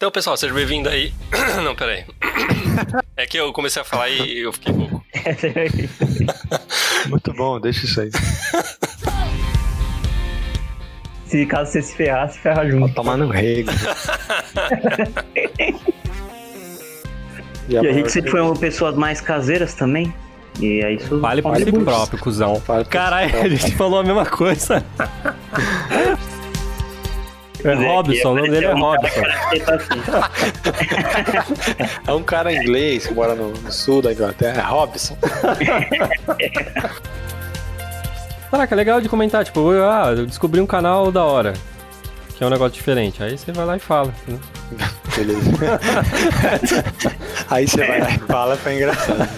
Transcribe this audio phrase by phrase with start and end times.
[0.00, 1.12] Então, pessoal, seja bem-vindo aí.
[1.64, 2.04] Não, peraí.
[3.16, 5.04] É que eu comecei a falar e eu fiquei louco.
[7.10, 8.10] Muito bom, deixa isso aí.
[11.26, 12.94] Se caso você se ferrar, se ferra junto.
[12.94, 13.72] Tomar no rego.
[17.70, 20.14] E a gente sempre foi uma pessoas mais caseiras também.
[20.58, 21.20] E é isso.
[21.20, 22.62] Fale por si próprio, cuzão.
[22.88, 24.82] Caralho, a gente falou a mesma coisa.
[27.64, 29.22] É Dizer Robson, o nome dele é um cara Robson.
[29.72, 30.00] assim.
[32.06, 35.16] É um cara inglês que mora no, no sul da Inglaterra, é Robson.
[38.50, 41.52] Caraca, é legal de comentar, tipo, eu, ah, eu descobri um canal da hora.
[42.36, 43.20] Que é um negócio diferente.
[43.22, 44.14] Aí você vai lá e fala.
[44.28, 44.38] né?
[45.16, 45.50] Beleza.
[47.50, 49.28] Aí você vai lá e fala, foi engraçado.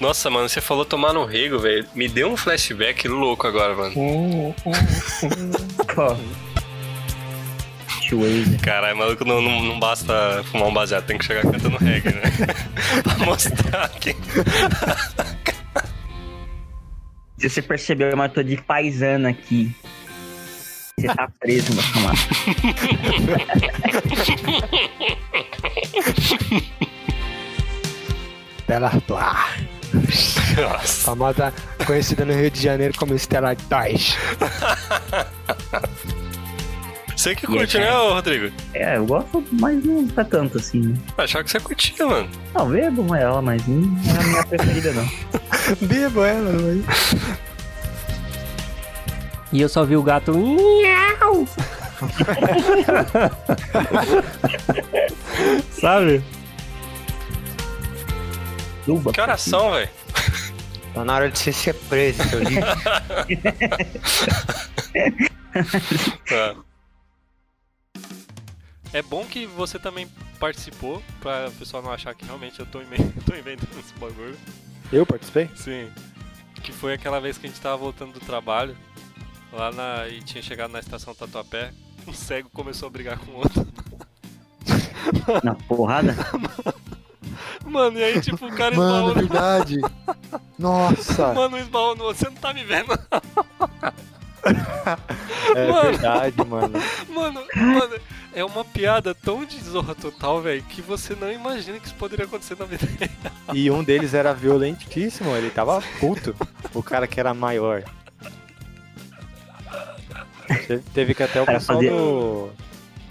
[0.00, 1.84] Nossa, mano, você falou tomar no rego, velho.
[1.94, 3.92] Me deu um flashback louco agora, mano.
[8.12, 8.44] Cheway.
[8.62, 12.20] Caralho, maluco, não, não, não basta fumar um baseado, tem que chegar cantando reggae, né?
[13.02, 14.14] pra mostrar que.
[17.38, 19.74] Se você percebeu, eu tô de paisana aqui.
[20.98, 22.20] Você tá preso, meu camarada.
[28.60, 29.72] Stella Artois.
[30.60, 31.04] Nossa.
[31.04, 31.50] Famosa,
[31.86, 34.16] conhecida no Rio de Janeiro como Stella Artois.
[37.22, 38.52] Você que curte, né, ô, Rodrigo?
[38.74, 40.80] É, eu gosto, mas não tá tanto assim.
[40.80, 40.98] né?
[41.16, 42.28] Achava que você curtia, mano.
[42.52, 45.08] Não, bebo ela, mas não é a minha preferida, não.
[45.86, 46.84] Bebo ela, mano.
[49.52, 50.36] E eu só vi o gato.
[50.36, 51.46] Miau!
[55.80, 56.24] Sabe?
[58.84, 59.12] Luba.
[59.12, 59.88] Que oração, velho.
[60.92, 62.66] Tá na hora de você ser preso, seu lixo.
[66.28, 66.56] Tá.
[68.92, 70.06] É bom que você também
[70.38, 72.80] participou, pra o pessoal não achar que realmente eu tô,
[73.26, 74.36] tô inventando esse bagulho.
[74.92, 75.48] Eu participei?
[75.56, 75.90] Sim.
[76.62, 78.76] Que foi aquela vez que a gente tava voltando do trabalho,
[79.52, 80.08] lá na.
[80.08, 81.72] e tinha chegado na estação Tatuapé,
[82.06, 83.66] um cego começou a brigar com o outro.
[85.42, 86.14] Na porrada?
[87.64, 89.14] Mano, e aí tipo, o cara Mano, esbarrou no.
[89.14, 89.76] verdade.
[90.58, 91.32] Nossa.
[91.32, 92.88] Mano, esbarrou no outro, você não tá me vendo.
[95.54, 95.82] É Mano.
[95.90, 96.72] verdade, mano.
[97.08, 97.94] Mano, mano,
[98.32, 102.24] é uma piada tão de zorra total, velho, que você não imagina que isso poderia
[102.24, 103.54] acontecer na vida real.
[103.54, 106.34] E um deles era violentíssimo, ele tava puto.
[106.72, 107.82] O cara que era maior.
[110.94, 112.50] Teve- que até o pessoal do.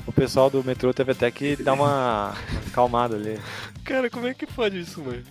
[0.08, 2.34] O pessoal do metrô teve até que dar uma
[2.68, 3.40] acalmada ali.
[3.84, 5.24] Cara, como é que pode isso, mano?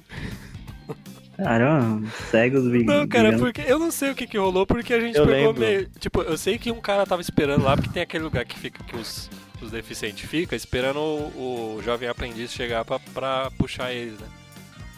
[1.45, 2.99] Caramba, cegos brigando.
[3.01, 5.53] Não, cara, porque eu não sei o que que rolou, porque a gente Eu pegou
[5.53, 5.61] lembro.
[5.61, 5.89] meio.
[5.99, 8.83] Tipo, eu sei que um cara tava esperando lá, porque tem aquele lugar que fica
[8.85, 9.31] que os,
[9.61, 14.27] os deficientes ficam, esperando o, o jovem aprendiz chegar pra, pra puxar eles, né?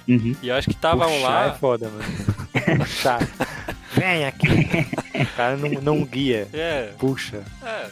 [0.09, 0.35] Uhum.
[0.43, 1.47] E eu acho que tava um Puxar lá.
[1.47, 2.05] é foda, mano.
[2.79, 3.21] Puxar.
[3.93, 4.49] Vem aqui.
[5.23, 7.43] O cara não, não guia, É, puxa.
[7.65, 7.87] é.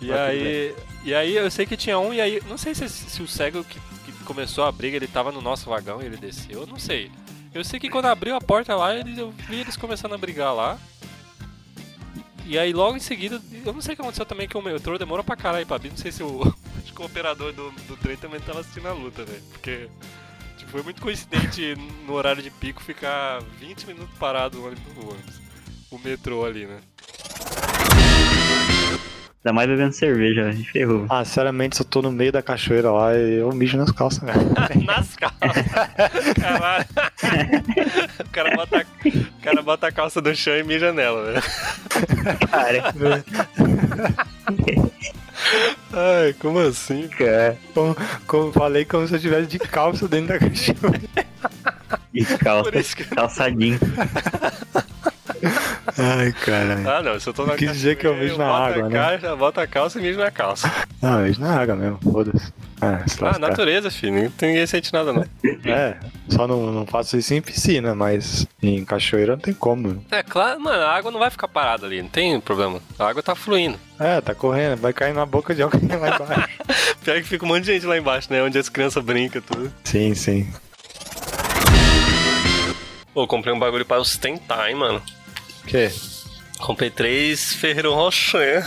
[0.00, 0.74] E aí.
[1.04, 2.42] E aí eu sei que tinha um, e aí.
[2.48, 5.70] Não sei se, se o cego que, que começou a briga, ele tava no nosso
[5.70, 7.08] vagão e ele desceu, eu não sei.
[7.54, 10.78] Eu sei que quando abriu a porta lá, eu vi eles começando a brigar lá.
[12.44, 14.98] E aí logo em seguida, eu não sei o que aconteceu também, que o metrô
[14.98, 15.90] demorou pra caralho pra abrir.
[15.90, 16.42] Não sei se o,
[16.82, 19.42] acho que o operador do, do trem também tava assistindo a luta, velho.
[19.50, 19.88] Porque
[20.56, 21.74] tipo, foi muito coincidente
[22.06, 25.40] no horário de pico ficar 20 minutos parado o ônibus, o ônibus.
[25.90, 26.80] O metrô ali, né?
[29.44, 31.04] Ainda mais bebendo cerveja, a gente ferrou.
[31.08, 34.38] Ah, sinceramente, se eu tô no meio da cachoeira lá, eu mijo nas calças, velho.
[34.86, 35.66] Nas calças.
[36.40, 36.84] Caralho.
[38.24, 41.42] O cara, bota, a- o cara bota a calça no chão e mija nela, velho.
[42.50, 42.94] Cara,
[45.92, 47.08] Ai, como assim?
[47.20, 51.26] É, como, como falei, como se eu estivesse de calça dentro da cachoeira.
[52.12, 53.78] de calça, Por isso que- calçadinho.
[55.98, 56.88] Ai, caralho.
[56.88, 58.88] Ah, não, se eu tô na Quis dizer que eu mijo na boto água, a
[58.88, 58.98] né?
[58.98, 60.70] Caixa, bota a calça e mijo na calça.
[61.00, 62.52] Não, eu mijo na água mesmo, foda-se.
[62.80, 64.32] Ah, Ah, natureza, filho.
[64.40, 65.24] Ninguém- sente nada, não.
[65.64, 65.96] É,
[66.28, 70.04] só não, não faço isso em piscina, mas em cachoeira não tem como.
[70.10, 72.80] É claro, mano, a água não vai ficar parada ali, não tem problema.
[72.98, 73.78] A água tá fluindo.
[74.00, 76.48] É, tá correndo, vai cair na boca de alguém lá embaixo.
[77.04, 78.42] Pior que fica um monte de gente lá embaixo, né?
[78.42, 79.72] Onde as crianças brincam tudo.
[79.84, 80.48] sim, sim.
[83.14, 85.00] Pô, comprei um bagulho pra ostentar, hein, mano.
[85.62, 85.90] O quê?
[86.58, 88.64] Comprei três Ferreiro Rocher.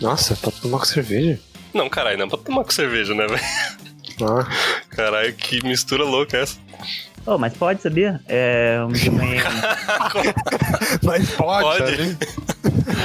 [0.00, 1.38] Nossa, pra tomar com cerveja?
[1.74, 3.40] Não, caralho, não é pra tomar com cerveja, né, velho?
[4.22, 4.46] Ah,
[4.90, 6.58] Caralho, que mistura louca essa.
[7.26, 8.20] Oh, mas pode, sabia?
[8.28, 8.90] É, um
[11.02, 12.18] mas pode, Pode.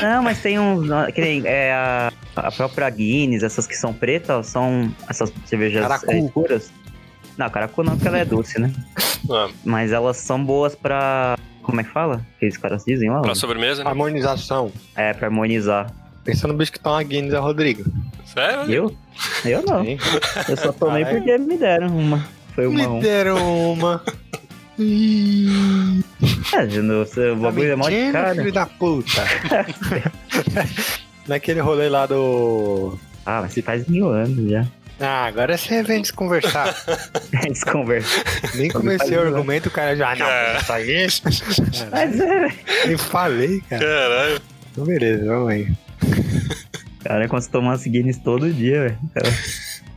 [0.01, 0.87] Não, mas tem uns.
[1.13, 6.11] Que nem, é, a, a própria Guinness, essas que são pretas, são essas cervejas Caracu.
[6.11, 6.71] é, escuras.
[7.37, 8.73] Não, caracu não, porque ela é doce, né?
[9.29, 11.37] Ah, Mas elas são boas pra.
[11.65, 12.21] Como é que fala?
[12.39, 13.21] Que os caras dizem lá?
[13.21, 13.89] pra sobremesa, né?
[13.89, 14.71] Harmonização.
[14.95, 15.91] É, pra harmonizar.
[16.23, 17.83] Pensa no bicho que toma Guinness é o Rodrigo.
[18.25, 18.71] Sério?
[18.71, 18.95] Eu?
[19.45, 19.83] Eu não.
[19.83, 19.97] Sim.
[20.49, 21.23] Eu só tomei Caralho.
[21.23, 22.25] porque me deram uma.
[22.55, 22.77] Foi uma.
[22.79, 22.99] Me Um.
[22.99, 24.01] deram uma.
[26.53, 28.35] É, de novo, o tá bagulho é mó de cara.
[28.35, 29.23] filho da puta.
[31.27, 32.97] Naquele rolê lá do...
[33.25, 34.65] Ah, mas faz mil anos já.
[34.99, 36.73] Ah, agora você vem desconversar.
[37.43, 38.23] Eles conversam.
[38.55, 40.11] Nem comecei o argumento, o cara já...
[40.11, 41.07] Ah, não, isso aí...
[41.91, 42.47] Mas é.
[42.87, 43.85] Nem falei, cara.
[43.85, 44.41] Caralho.
[44.71, 45.71] Então, beleza, vamos aí.
[47.05, 48.99] Cara, é quando você toma Guinness todo dia, velho.
[49.13, 49.29] Cara,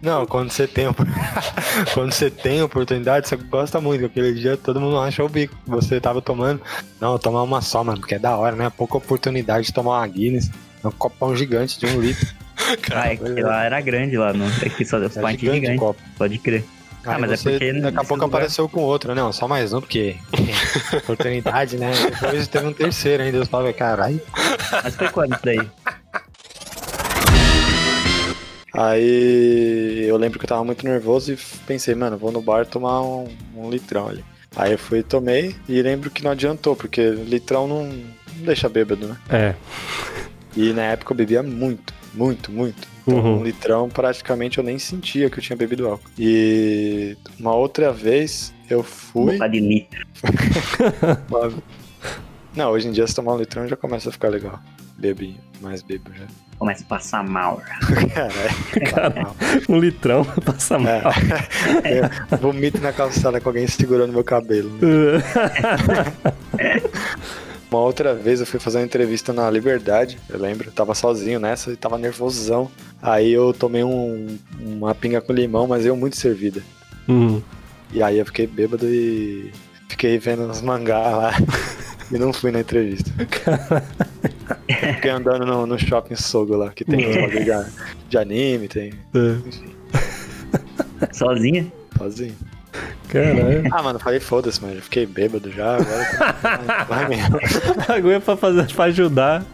[0.02, 0.86] Não, quando você tem
[1.94, 4.04] quando você tem oportunidade, você gosta muito.
[4.04, 5.56] Aquele dia todo mundo rachou o bico.
[5.64, 6.60] que Você tava tomando.
[7.00, 8.70] Não, tomar uma só, mano, porque é da hora, né?
[8.76, 10.50] Pouca oportunidade de tomar uma Guinness.
[10.84, 12.28] É um copão gigante de um litro.
[12.92, 14.46] Ah, é que lá era grande lá, não.
[14.62, 16.00] É que só os É gigante o gigantes, copo.
[16.16, 16.64] pode crer.
[17.04, 19.14] Ah, Aí mas é você, porque Daqui a pouco lugar- apareceu com outro.
[19.14, 20.16] Não, só mais um, porque
[20.98, 21.90] oportunidade, né?
[22.20, 23.38] Depois teve um terceiro ainda.
[23.38, 24.20] Eu falava, caralho.
[24.84, 25.70] Mas foi quando isso daí?
[28.74, 33.00] Aí eu lembro que eu tava muito nervoso e pensei, mano, vou no bar tomar
[33.02, 33.26] um,
[33.56, 34.24] um litrão ali.
[34.56, 38.68] Aí eu fui e tomei e lembro que não adiantou, porque litrão não, não deixa
[38.68, 39.16] bêbado, né?
[39.30, 39.54] É.
[40.56, 42.86] E na época eu bebia muito, muito, muito.
[43.06, 43.38] Então Uhum.
[43.40, 46.10] um litrão praticamente eu nem sentia que eu tinha bebido álcool.
[46.18, 49.32] E uma outra vez eu fui.
[49.34, 50.06] Boca de litro.
[52.54, 54.58] Não, hoje em dia se tomar um litrão já começa a ficar legal.
[54.98, 56.24] Bebi, mais bebo já.
[56.58, 57.62] Começa a passar mal.
[58.12, 58.90] Caralho.
[58.92, 59.30] Cara,
[59.68, 61.00] um litrão passa mal.
[62.30, 64.72] Eu vomito na calçada com alguém segurando meu cabelo.
[67.70, 70.68] Uma outra vez eu fui fazer uma entrevista na Liberdade, eu lembro.
[70.68, 72.70] Eu tava sozinho nessa e tava nervosão.
[73.02, 76.62] Aí eu tomei um- uma pinga com limão, mas eu muito servida.
[77.08, 77.42] Hum.
[77.92, 79.50] E aí eu fiquei bêbado e
[79.88, 81.32] fiquei vendo uns mangá lá.
[82.10, 83.10] e não fui na entrevista.
[84.94, 87.72] Fiquei andando no, no shopping Sogo lá, que tem uns bagulho de,
[88.08, 88.92] de anime, tem.
[91.12, 91.70] Sozinha?
[91.98, 92.34] Sozinho.
[93.08, 93.62] Caralho.
[93.72, 94.74] Ah, mano, falei foda-se, mano.
[94.76, 96.04] Eu fiquei bêbado já, agora.
[96.38, 97.38] tá- Vai mesmo.
[97.88, 99.44] Bagulho pra fazer pra ajudar.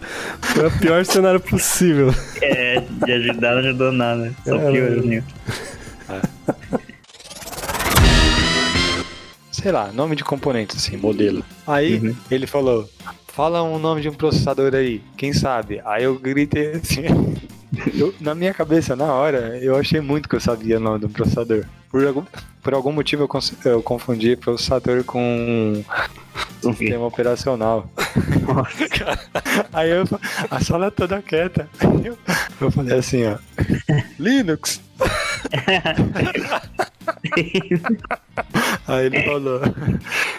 [0.42, 2.12] Foi o pior cenário possível.
[2.42, 4.32] É, de ajudar não ajudou nada.
[4.44, 5.22] Só É, piorou, né?
[9.52, 11.44] Sei lá, nome de componente, assim, modelo.
[11.66, 12.14] Aí Uhum.
[12.30, 12.88] ele falou:
[13.28, 15.80] fala um nome de um processador aí, quem sabe?
[15.84, 17.02] Aí eu gritei assim.
[17.96, 21.06] eu- na minha cabeça, na hora, eu achei muito que eu sabia o nome de
[21.06, 21.64] um processador.
[21.94, 22.24] Por algum,
[22.60, 25.84] por algum motivo eu, cons- eu confundi processador com
[26.60, 26.72] quê?
[26.72, 27.88] sistema operacional.
[29.72, 30.02] Aí eu,
[30.50, 31.68] a sala toda quieta.
[32.04, 32.18] Eu,
[32.60, 33.36] eu falei assim, ó.
[34.18, 34.80] Linux.
[38.88, 39.60] Aí ele falou,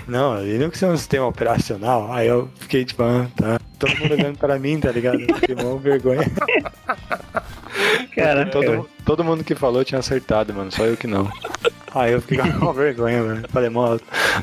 [0.06, 2.12] não, Linux é um sistema operacional.
[2.12, 3.62] Aí eu fiquei tipo, ah, tá.
[3.80, 5.20] Todo mundo olhando pra mim, tá ligado?
[5.40, 6.20] Fiquei mó vergonha.
[8.16, 11.30] Caraca, Todo, todo mundo que falou tinha acertado, mano, só eu que não.
[11.94, 13.48] Aí eu fiquei com vergonha, mano.
[13.50, 13.98] Falei, mó,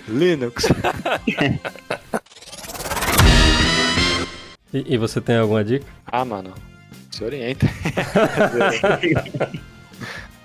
[0.09, 0.67] Linux.
[4.73, 5.85] E, e você tem alguma dica?
[6.07, 6.55] Ah, mano,
[7.11, 7.67] se orienta.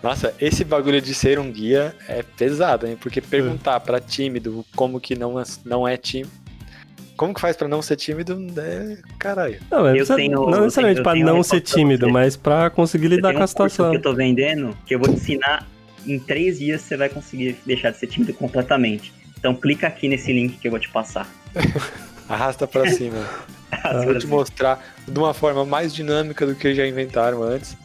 [0.04, 2.98] Nossa, esse bagulho de ser um guia é pesado, hein?
[3.00, 6.29] Porque perguntar pra tímido como que não é, não é tímido.
[7.17, 8.39] Como que faz pra não ser tímido?
[8.57, 8.97] É.
[9.17, 9.59] Caralho.
[9.71, 12.69] Não, mas Eu precisa- tenho- não eu necessariamente tenho- pra não ser tímido, mas pra
[12.69, 13.89] conseguir lidar com a um situação.
[13.91, 15.67] que eu tô vendendo que eu vou te ensinar
[16.05, 19.12] em três dias você vai conseguir deixar de ser tímido completamente.
[19.38, 21.27] Então clica aqui nesse link que eu vou te passar.
[22.29, 23.17] Arrasta pra cima.
[23.93, 27.75] Eu vou te mostrar de uma forma mais dinâmica do que já inventaram antes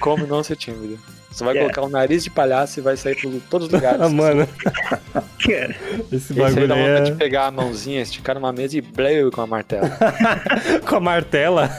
[0.00, 0.98] como não ser tímido.
[1.36, 1.60] Você vai É.
[1.60, 4.00] colocar um nariz de palhaço e vai sair por todos os lugares.
[4.00, 4.48] Ah, mano,
[5.38, 5.76] Cara,
[6.10, 7.12] esse Esse aí bagulho dá vontade é...
[7.12, 9.90] de pegar a mãozinha, esticar numa mesa e bleu com a martela.
[10.88, 11.70] com a martela.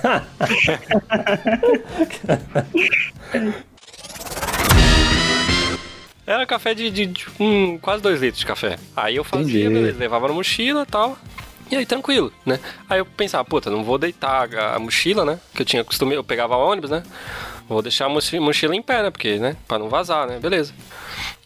[6.25, 8.77] Era café de, de, de um, quase dois litros de café.
[8.95, 9.73] Aí eu fazia, Entendi.
[9.79, 11.17] beleza, levava na mochila e tal.
[11.71, 12.59] E aí, tranquilo, né?
[12.89, 15.39] Aí eu pensava, puta, não vou deitar a, a mochila, né?
[15.53, 17.01] Que eu tinha costume, eu pegava ônibus, né?
[17.67, 19.09] Vou deixar a mochi- mochila em pé, né?
[19.11, 19.55] Porque, né?
[19.67, 20.39] Pra não vazar, né?
[20.39, 20.73] Beleza.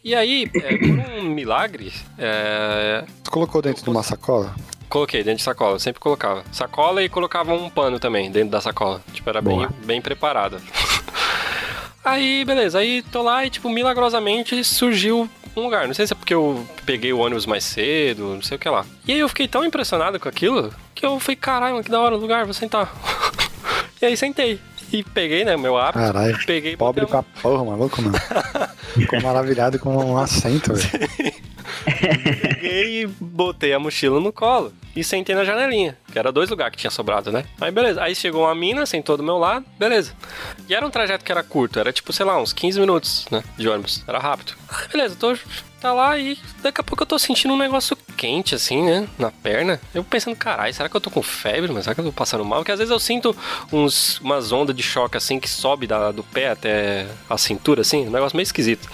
[0.03, 4.53] E aí, é, por um milagre, é, Você colocou dentro de uma sacola?
[4.89, 6.43] coloquei dentro de sacola, sempre colocava.
[6.51, 9.01] Sacola e colocava um pano também dentro da sacola.
[9.13, 9.69] Tipo, era bem, Boa.
[9.85, 10.59] bem preparada.
[12.03, 15.87] aí, beleza, aí tô lá e, tipo, milagrosamente surgiu um lugar.
[15.87, 18.67] Não sei se é porque eu peguei o ônibus mais cedo, não sei o que
[18.69, 18.85] lá.
[19.07, 22.15] E aí eu fiquei tão impressionado com aquilo que eu falei, caralho, que da hora
[22.15, 22.93] o lugar, vou sentar.
[24.01, 24.59] E aí sentei.
[24.91, 25.99] E peguei, né, meu hábito.
[25.99, 26.37] Caralho.
[26.45, 28.17] Peguei Pobre botei a porra, maluco, mano.
[28.93, 31.33] Ficou maravilhado com um assento, velho.
[32.41, 36.71] Peguei e botei a mochila no colo e sentei na janelinha, que era dois lugares
[36.71, 37.45] que tinha sobrado, né?
[37.59, 38.01] Aí beleza.
[38.01, 40.13] Aí chegou uma mina, sentou do meu lado, beleza.
[40.67, 43.43] E era um trajeto que era curto, era tipo, sei lá, uns 15 minutos, né?
[43.57, 44.03] De ônibus.
[44.07, 44.53] Era rápido.
[44.91, 45.35] Beleza, tô.
[45.79, 49.07] Tá lá e daqui a pouco eu tô sentindo um negócio quente, assim, né?
[49.17, 49.81] Na perna.
[49.95, 51.71] Eu pensando, caralho, será que eu tô com febre?
[51.71, 52.59] Mas será que eu tô passando mal?
[52.59, 53.35] Porque às vezes eu sinto
[53.73, 58.07] uns, umas ondas de choque, assim, que sobe da, do pé até a cintura, assim.
[58.07, 58.87] Um negócio meio esquisito.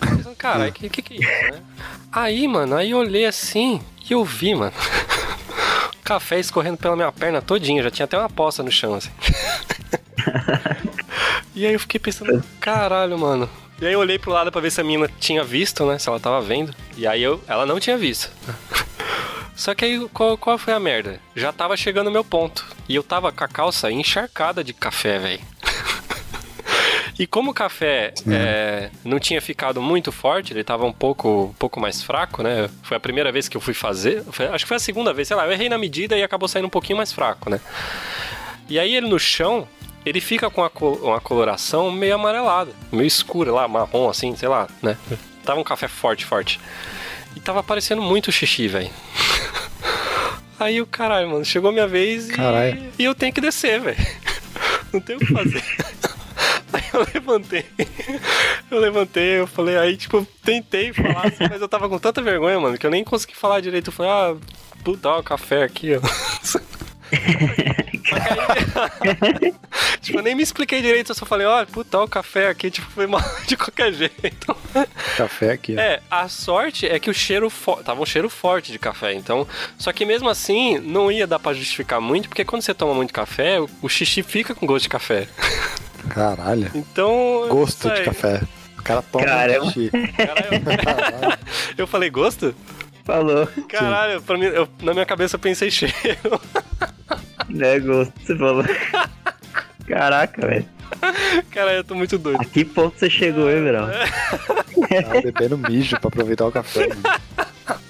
[0.00, 1.62] Fiquei pensando, caralho, que, que que é isso, né?
[2.12, 4.72] Aí, mano, aí eu olhei assim e eu vi, mano.
[6.04, 9.10] Café escorrendo pela minha perna todinha, já tinha até uma poça no chão, assim.
[11.54, 13.48] e aí eu fiquei pensando, caralho, mano.
[13.80, 15.98] E aí eu olhei pro lado pra ver se a mina tinha visto, né?
[15.98, 16.74] Se ela tava vendo.
[16.96, 18.30] E aí eu, ela não tinha visto.
[19.54, 21.20] Só que aí qual, qual foi a merda?
[21.34, 22.64] Já tava chegando o meu ponto.
[22.88, 25.40] E eu tava com a calça encharcada de café, velho.
[27.18, 31.52] E como o café é, não tinha ficado muito forte, ele tava um pouco, um
[31.54, 32.68] pouco mais fraco, né?
[32.82, 34.22] Foi a primeira vez que eu fui fazer.
[34.30, 36.46] foi- acho que foi a segunda vez, sei lá, eu errei na medida e acabou
[36.46, 37.58] saindo um pouquinho mais fraco, né?
[38.68, 39.66] E aí ele no chão,
[40.04, 44.48] ele fica com uma, co- uma coloração meio amarelada, meio escura lá, marrom assim, sei
[44.48, 44.96] lá, né?
[45.42, 46.60] Tava um café forte, forte.
[47.34, 48.90] E tava parecendo muito xixi, velho.
[50.60, 52.32] Aí o caralho, mano, chegou minha vez e,
[52.98, 53.96] e eu tenho que descer, velho.
[54.92, 55.62] Não tem o que fazer.
[56.76, 57.64] Aí eu levantei.
[58.70, 62.58] Eu levantei, eu falei, aí, tipo, tentei falar assim, mas eu tava com tanta vergonha,
[62.60, 63.88] mano, que eu nem consegui falar direito.
[63.88, 64.36] Eu falei, ah,
[64.84, 66.00] puta, o café aqui, ó.
[68.12, 69.54] Aí,
[70.00, 72.70] tipo, eu nem me expliquei direito, eu só falei, ó, puta, ó, o café aqui,
[72.70, 74.56] tipo, foi mal de qualquer jeito.
[75.16, 75.78] Café aqui.
[75.78, 79.46] É, a sorte é que o cheiro fo- tava um cheiro forte de café, então.
[79.78, 83.12] Só que mesmo assim, não ia dar pra justificar muito, porque quando você toma muito
[83.12, 85.28] café, o, o xixi fica com gosto de café.
[86.08, 86.70] Caralho.
[86.74, 87.46] Então.
[87.48, 88.40] Gosto de café.
[88.78, 89.66] O cara toma Caramba.
[89.72, 89.90] xixi.
[89.90, 91.38] Caralho,
[91.76, 92.54] eu falei gosto?
[93.04, 93.46] Falou.
[93.68, 96.40] Caralho, pra mim, eu- na minha cabeça eu pensei cheiro.
[97.60, 98.64] É gosto, você falou.
[99.86, 100.66] Caraca, velho.
[101.50, 102.40] Caralho, eu tô muito doido.
[102.40, 103.88] A que ponto você chegou, hein, Verão?
[105.02, 106.88] Tava bebendo mijo pra aproveitar o café.
[106.88, 107.02] mano.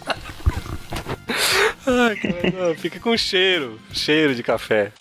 [1.89, 3.79] Ai, cara, não, fica com cheiro.
[3.93, 4.93] Cheiro de café.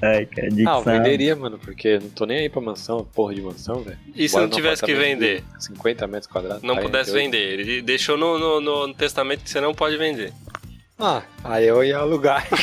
[0.00, 0.82] Ai, cara, Ah, eu dicção.
[0.82, 3.98] venderia, mano, porque eu não tô nem aí pra mansão, porra de mansão, velho.
[4.16, 5.44] E se não tivesse que vender?
[5.60, 6.62] 50 metros quadrados.
[6.62, 7.14] Não pudesse 48.
[7.14, 7.60] vender.
[7.60, 10.32] Ele deixou no, no- no testamento que você não pode vender.
[11.04, 12.46] Ah, aí eu ia alugar.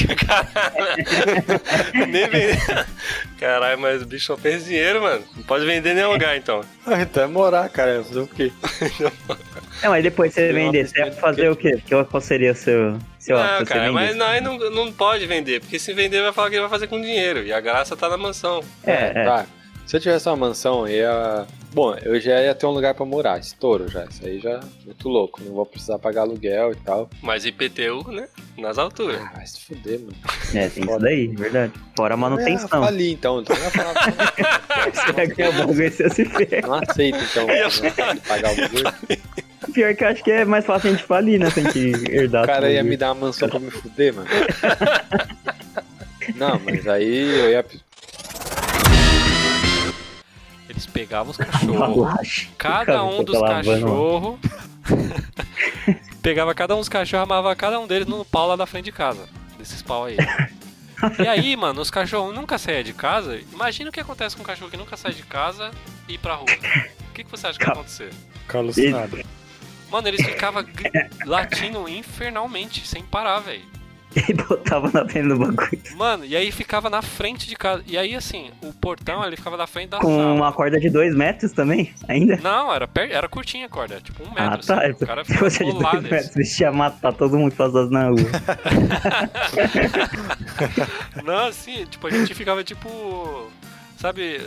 [2.07, 2.57] nem vender.
[3.37, 5.23] Caralho, mas o bicho só pensa em dinheiro, mano.
[5.35, 6.61] Não pode vender nem alugar, então.
[6.87, 8.01] Ah, então é morar, cara.
[8.03, 8.51] Fazer o quê?
[9.83, 11.81] Não, aí depois você vender, você ia fazer o quê?
[11.85, 15.61] Que- Qual seria o seu, seu não, cara, mas não, aí não, não pode vender,
[15.61, 17.45] porque se vender vai falar que ele vai fazer com dinheiro.
[17.45, 18.61] E a graça tá na mansão.
[18.85, 19.23] É, é.
[19.23, 19.45] Tá.
[19.89, 21.47] Se eu tivesse uma mansão, eu ia.
[21.73, 24.05] Bom, eu já ia ter um lugar pra morar, estouro já.
[24.05, 25.41] Isso aí já é muito louco.
[25.43, 27.09] Não vou precisar pagar aluguel e tal.
[27.23, 28.27] Mas IPTU, né?
[28.55, 29.19] Nas alturas.
[29.19, 30.13] Ah, vai se fuder, mano.
[30.53, 31.73] É, tem isso daí, verdade.
[31.97, 32.69] Fora a manutenção.
[32.69, 33.41] falir, então.
[33.41, 33.93] Então eu ia falar.
[34.93, 36.67] Você vai ganhar o bagulho e você se ferra.
[36.67, 37.49] Não aceito, então.
[37.49, 39.71] Eu ia né, pagar o.
[39.73, 41.49] Pior que eu acho que é mais fácil a gente falir, né?
[41.49, 42.73] Sem que herdar O cara tudo.
[42.73, 44.29] ia me dar uma mansão pra me fuder, mano.
[46.35, 47.65] Não, mas aí eu ia.
[50.69, 52.47] Eles pegavam os cachorros.
[52.57, 54.39] Cada um dos cachorros.
[56.21, 58.91] pegava cada um dos cachorros, amava cada um deles no pau lá da frente de
[58.91, 59.27] casa.
[59.57, 60.17] Desses pau aí.
[61.17, 63.41] E aí, mano, os cachorros nunca saíam de casa.
[63.51, 65.71] Imagina o que acontece com um cachorro que nunca sai de casa
[66.07, 66.45] e ir pra rua.
[67.09, 68.13] O que, que você acha que vai acontecer?
[68.41, 69.19] Ficar alucinado.
[69.89, 70.63] Mano, eles ficavam
[71.25, 73.65] latindo infernalmente, sem parar, velho.
[74.15, 75.79] E botava na frente do bagulho.
[75.95, 77.83] Mano, e aí ficava na frente de casa.
[77.85, 80.33] E aí, assim, o portão, ele ficava na frente da Com sala.
[80.33, 82.37] uma corda de dois metros também, ainda.
[82.37, 83.11] Não, era, per...
[83.11, 84.43] era curtinha a corda, tipo um metro.
[84.43, 84.81] Ah, tá.
[84.83, 84.91] assim.
[85.03, 88.09] O cara Se ficava fosse de dois metros, você ia matar todo mundo passasse na
[88.09, 88.17] rua.
[91.23, 93.47] Não, assim, tipo, a gente ficava tipo.
[93.97, 94.41] Sabe.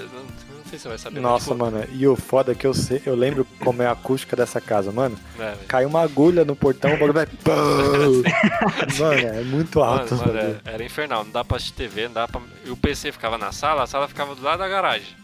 [0.72, 1.20] Sei se você vai saber.
[1.20, 1.84] Nossa, tipo, mano.
[1.92, 4.90] E o foda é que eu sei, eu lembro como é a acústica dessa casa,
[4.90, 5.18] mano.
[5.36, 5.66] né, velho?
[5.68, 7.26] Cai uma agulha no portão, o bagulho vai.
[8.98, 10.14] Mano, é muito alto.
[10.14, 12.40] Mano, mano, era, era infernal, não dá pra assistir TV, não dá pra.
[12.64, 15.14] E o PC ficava na sala, a sala ficava do lado da garagem.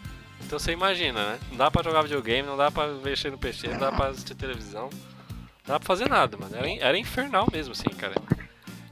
[0.44, 1.38] Então você imagina, né?
[1.50, 4.34] Não dá pra jogar videogame, não dá pra mexer no PC, não dá pra assistir
[4.34, 4.90] televisão.
[5.66, 6.54] Não dá pra fazer nada, mano.
[6.54, 8.14] Era, era infernal mesmo, assim, cara.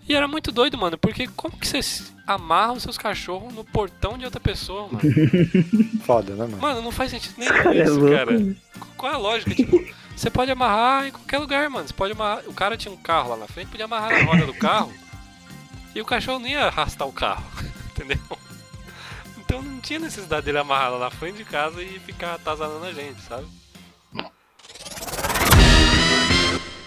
[0.08, 3.64] E era muito doido, mano, porque como que você se- amarra os seus cachorros no
[3.64, 5.00] portão de outra pessoa, mano?
[6.04, 6.58] Foda, né, mano?
[6.58, 8.14] Mano, não faz sentido nenhum Cara, é isso, louco.
[8.14, 8.56] cara.
[8.96, 9.54] Qual é a lógica?
[9.54, 9.84] Tipo,
[10.14, 11.86] você pode amarrar em qualquer lugar, mano.
[11.88, 12.42] Você pode amarrar.
[12.46, 14.92] O cara tinha um carro lá na frente, podia amarrar na roda do carro
[15.94, 17.44] E o cachorro nem ia arrastar o carro,
[17.90, 18.18] entendeu?
[19.38, 22.92] Então não tinha necessidade dele amarrar lá na frente de casa e ficar atazanando a
[22.92, 23.46] gente, sabe?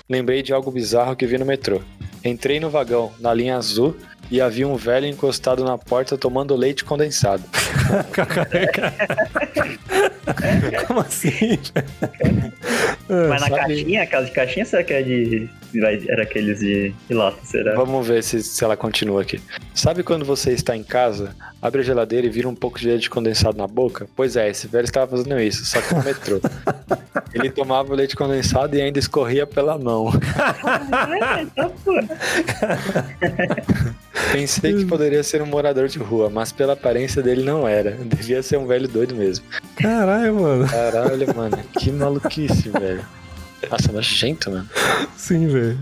[0.10, 1.82] Lembrei de algo bizarro que vi no metrô.
[2.26, 3.96] Entrei no vagão, na linha azul,
[4.32, 7.44] e havia um velho encostado na porta tomando leite condensado.
[10.88, 11.60] Como assim?
[13.08, 15.50] Mas na sabe- caixinha, aquela de caixinha, será que é de.
[15.76, 17.76] Vai- Era aqueles de, lata, será?
[17.76, 19.42] Vamos ver se, se ela continua aqui.
[19.74, 23.10] Sabe quando você está em casa, abre a geladeira e vira um pouco de leite
[23.10, 24.08] condensado na boca?
[24.16, 26.40] Pois é, esse velho estava fazendo isso, só que no metrô.
[27.34, 30.12] Ele tomava o leite condensado e ainda escorria pela mão.
[31.86, 31.94] Pô.
[34.32, 37.92] Pensei que poderia ser um morador de rua, mas pela aparência dele não era.
[37.92, 39.46] Devia ser um velho doido mesmo.
[39.76, 40.68] Caralho, mano.
[40.68, 43.04] Caralho, mano, que maluquice, velho.
[43.70, 44.70] Nossa, nojento, mano.
[45.16, 45.78] Sim, velho.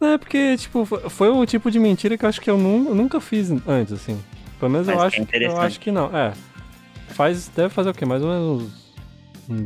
[0.00, 2.94] É porque, tipo, foi- um tipo de mentira que eu acho que eu, nun- eu
[2.94, 4.18] nunca fiz antes, assim.
[4.58, 6.16] Pelo menos eu Mas é acho, que, eu acho que não.
[6.16, 6.32] É.
[7.08, 8.04] Faz, deve fazer o quê?
[8.06, 8.72] Mais ou menos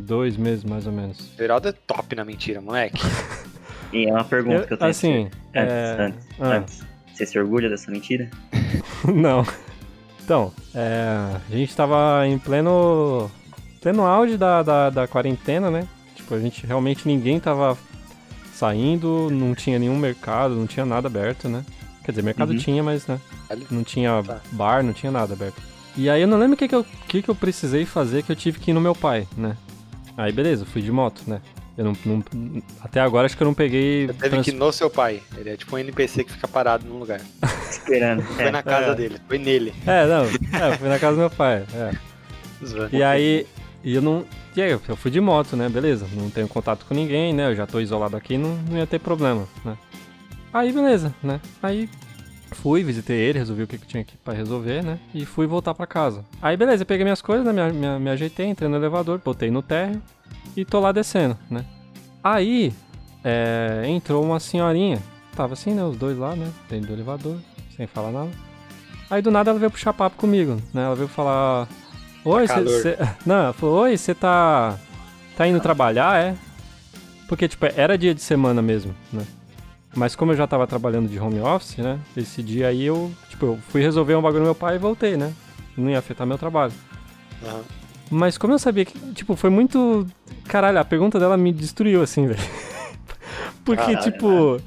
[0.05, 1.17] dois meses, mais ou menos.
[1.37, 3.01] Veraldo é top na mentira, moleque.
[3.93, 4.91] E é uma pergunta Eu- que eu tenho.
[4.91, 5.97] assim, antes, é...
[5.99, 6.47] antes, ah.
[6.47, 6.83] antes.
[7.13, 8.29] Você se orgulha dessa mentira?
[9.07, 9.45] Não.
[10.23, 13.29] Então, é, a gente tava em pleno,
[13.85, 15.87] pleno auge da, da, da quarentena, né?
[16.15, 17.77] Tipo, a gente realmente ninguém tava
[18.51, 21.63] saindo, não tinha nenhum mercado, não tinha nada aberto, né?
[22.03, 22.57] Quer dizer, mercado Uhum.
[22.57, 23.19] tinha, mas né?
[23.69, 24.39] Não tinha Tá.
[24.53, 25.61] bar, não tinha nada aberto.
[25.95, 28.23] E aí eu não lembro o que, que, eu, o que, que eu precisei fazer
[28.23, 29.55] que eu tive que ir no meu pai, né?
[30.17, 31.39] Aí beleza, fui de moto, né?
[31.77, 32.23] Eu não, não-
[32.81, 34.07] até agora acho que eu não peguei.
[34.07, 35.21] Você teve trans- que ir no seu pai.
[35.37, 37.21] Ele é tipo um NPC que fica parado num lugar.
[37.69, 38.23] Esperando.
[38.23, 38.51] Foi É.
[38.51, 38.95] na casa É.
[38.95, 39.73] dele, foi nele.
[39.85, 40.23] É, não.
[40.25, 41.65] É, fui na casa do meu pai.
[41.73, 41.91] É.
[42.91, 43.45] E aí,
[43.85, 44.25] e eu não.
[44.55, 45.69] E aí, eu fui de moto, né?
[45.69, 47.51] Beleza, não tenho contato com ninguém, né?
[47.51, 49.77] Eu já tô isolado aqui, não, não ia ter problema, né?
[50.51, 51.39] Aí, beleza, né?
[51.61, 51.87] Aí
[52.51, 54.99] fui, visitei ele, resolvi o que, que tinha aqui pra resolver, né?
[55.13, 56.25] E fui voltar pra casa.
[56.41, 57.51] Aí, beleza, eu peguei minhas coisas, né?
[57.51, 60.01] Me, me, me ajeitei, entrei no elevador, botei no térreo
[60.57, 61.63] e tô lá descendo, né?
[62.23, 62.73] Aí,
[63.23, 64.99] é, entrou uma senhorinha.
[65.35, 65.83] Tava assim, né?
[65.83, 66.51] Os dois lá, né?
[66.69, 67.37] Dentro do elevador,
[67.75, 68.31] sem falar nada.
[69.09, 70.85] Aí do nada ela veio puxar papo comigo, né?
[70.85, 71.67] Ela veio falar.
[72.25, 72.97] Oi, você.
[73.25, 74.77] Não, ela falou, oi, você tá.
[75.37, 76.35] Tá indo trabalhar, é?
[77.27, 79.23] Porque, tipo, era dia de semana mesmo, né?
[79.95, 81.99] Mas como eu já tava trabalhando de home office, né?
[82.17, 85.15] Esse dia aí eu, tipo, eu fui resolver um bagulho no meu pai e voltei,
[85.15, 85.33] né?
[85.77, 86.73] Não ia afetar meu trabalho.
[87.43, 87.61] Aham.
[88.09, 90.07] Mas como eu sabia que, tipo, foi muito.
[90.47, 92.39] Caralho, a pergunta dela me destruiu, assim, velho.
[93.63, 94.61] Porque, Caralho, tipo,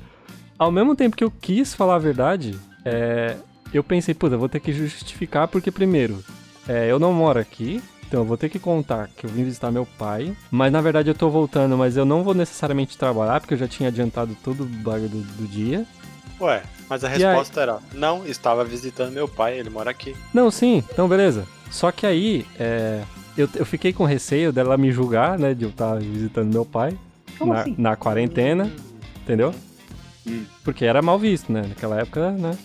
[0.59, 3.37] ao mesmo tempo que eu quis falar a verdade, é,
[3.73, 6.23] eu pensei, puta, vou ter que justificar, porque, primeiro,
[6.68, 9.70] é, eu não moro aqui, então eu vou ter que contar que eu vim visitar
[9.70, 13.54] meu pai, mas na verdade eu tô voltando, mas eu não vou necessariamente trabalhar, porque
[13.54, 15.85] eu já tinha adiantado todo o bagulho do, do dia.
[16.40, 17.18] Ué, mas a E aí?
[17.24, 20.14] resposta era: não, estava visitando meu pai, ele mora aqui.
[20.33, 21.44] Não, sim, então beleza.
[21.70, 23.02] Só que aí, é,
[23.37, 26.96] eu, eu fiquei com receio dela me julgar, né, de eu estar visitando meu pai
[27.38, 27.74] Como na, assim?
[27.76, 28.70] na quarentena,
[29.22, 29.52] entendeu?
[30.26, 30.44] Hum.
[30.64, 31.62] Porque era mal visto, né?
[31.68, 32.57] Naquela época, né?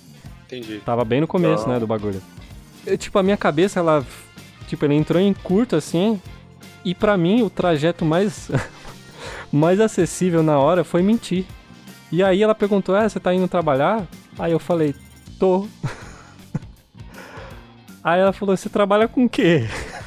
[0.45, 0.79] Entendi.
[0.85, 1.73] Tava bem no começo, Ah.
[1.73, 2.21] né, do bagulho.
[2.85, 4.05] Eu, tipo, a minha cabeça, ela.
[4.67, 6.21] Tipo, ele entrou em curto assim.
[6.83, 8.49] E pra mim, o trajeto mais.
[9.51, 11.45] mais acessível na hora foi mentir.
[12.11, 14.05] E aí ela perguntou: É, você tá indo trabalhar?
[14.37, 14.95] Aí eu falei:
[15.39, 15.67] Tô.
[18.03, 19.67] aí ela falou: Você trabalha com o quê?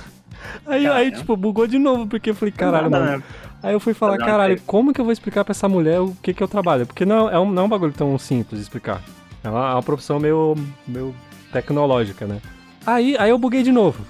[0.65, 1.17] Aí, aí, Caramba.
[1.17, 3.19] tipo, bugou de novo, porque eu falei, caralho, mano.
[3.19, 3.23] né?
[3.63, 6.13] Aí eu fui falar, uma caralho, como que eu vou explicar pra essa mulher o
[6.21, 6.85] que que eu trabalho?
[6.85, 9.01] Porque não é um, não é um bagulho tão simples de explicar.
[9.45, 11.15] É uma, é uma profissão meio, meio
[11.53, 12.41] tecnológica, né?
[12.87, 14.05] Aí, aí eu buguei de novo.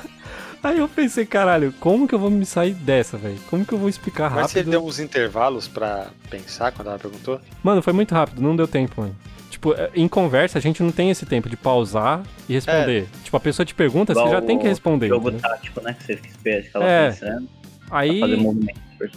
[0.62, 3.38] aí eu pensei, caralho, como que eu vou me sair dessa, velho?
[3.48, 4.70] Como que eu vou explicar Mas você rápido?
[4.72, 7.40] deu uns intervalos pra pensar quando ela perguntou?
[7.62, 9.14] Mano, foi muito rápido, não deu tempo, mano.
[9.50, 13.08] Tipo, é, em conversa a gente não tem esse tempo de pausar e responder.
[13.24, 15.08] Tipo, a pessoa te pergunta, você Igual já tem que o responder.
[15.08, 15.48] Jogo entendeu?
[15.50, 15.94] tático, né?
[15.98, 17.10] Que você fica esperando, ficava É.
[17.10, 17.48] pensando,
[17.90, 18.20] Aí.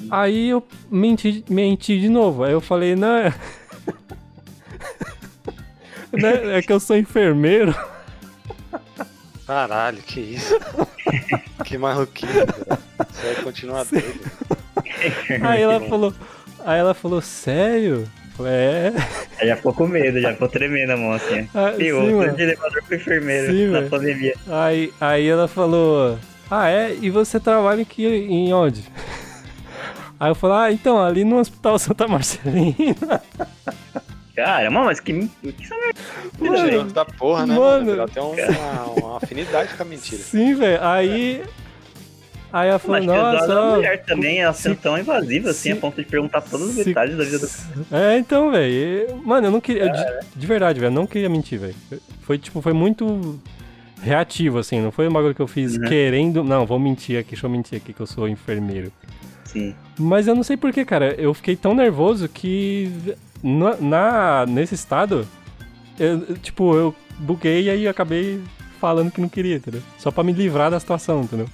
[0.09, 2.43] Aí eu menti, menti de novo.
[2.43, 3.13] Aí eu falei, não.
[3.17, 3.33] É...
[6.13, 7.73] Né, é que eu sou enfermeiro.
[9.51, 10.57] Caralho, que isso?
[11.65, 12.47] que maluquice, velho.
[13.09, 14.31] Você vai continuar doido.
[15.43, 16.13] Aí ela falou.
[16.65, 18.07] Aí ela falou, sério?
[18.39, 18.93] Eu é.
[19.41, 21.49] Aí já ficou com medo, já ficou tremendo a mão assim.
[21.53, 22.33] Ah, E sim, o mano.
[22.33, 23.89] de elevador foi enfermeiro Sim, na velho.
[23.89, 24.35] pandemia.
[24.47, 26.17] Aí, aí ela falou,
[26.49, 26.95] ah é?
[27.01, 28.85] E você trabalha aqui em onde?
[30.17, 33.21] Aí eu falei, ah, então, ali no Hospital Santa Marcelina.
[34.45, 35.99] Caramba, mas que, que essa merda.
[36.39, 37.85] Mano, Gente da porra, né, mano.
[37.85, 37.91] mano?
[37.91, 40.21] Ela tem uma, uma afinidade com a mentira.
[40.21, 40.79] Sim, velho.
[40.83, 41.43] Aí.
[42.53, 43.59] Aí ela falou, Mas nossa.
[43.61, 46.83] ó, mulher também, elas se- tão invasivas assim, se- a ponto de perguntar todos os
[46.85, 47.49] detalhes da vida do
[47.95, 49.15] É, então, velho.
[49.23, 49.83] Mano, eu não queria.
[49.83, 50.03] eu de,
[50.35, 51.75] de verdade, velho, eu não queria mentir, velho.
[52.23, 53.39] Foi, tipo, foi muito
[54.03, 54.81] reativo, assim.
[54.81, 55.83] Não foi um bagulho que eu fiz Uhum.
[55.87, 56.43] querendo.
[56.43, 58.91] Não, vou mentir aqui, deixa eu mentir aqui que eu sou enfermeiro.
[59.45, 59.73] Sim.
[59.97, 61.15] Mas eu não sei porquê, cara.
[61.17, 62.91] Eu fiquei tão nervoso que
[63.43, 65.27] na, na- nesse estado,
[65.99, 68.41] eu, tipo, eu buguei e aí acabei
[68.79, 69.81] falando que não queria, entendeu?
[69.97, 71.47] Só pra me livrar da situação, entendeu?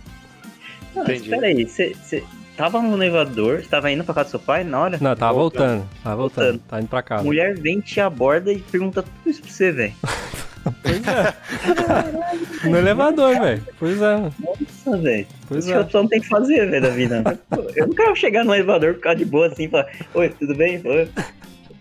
[0.96, 1.30] Não, mas Entendi.
[1.30, 2.24] peraí, você
[2.56, 4.98] tava no noivador, você tava indo pra casa do seu pai na hora?
[5.02, 5.68] Não, tava Voltando.
[5.82, 6.62] voltando, tava voltando, Voltando.
[6.70, 7.24] tá indo pra A casa.
[7.24, 9.94] mulher vem, te aborda e pergunta tudo isso pra você, velho.
[10.84, 11.34] Pois é.
[12.68, 13.64] no elevador, velho.
[13.80, 15.28] Pois é, Nossa, velho.
[15.48, 15.84] pois Isso que a é.
[15.86, 17.40] pessoa não tem que fazer, velho, da vida.
[17.76, 20.82] Eu não quero chegar no elevador ficar de boa assim e falar, oi, tudo bem?
[20.84, 21.10] Oi.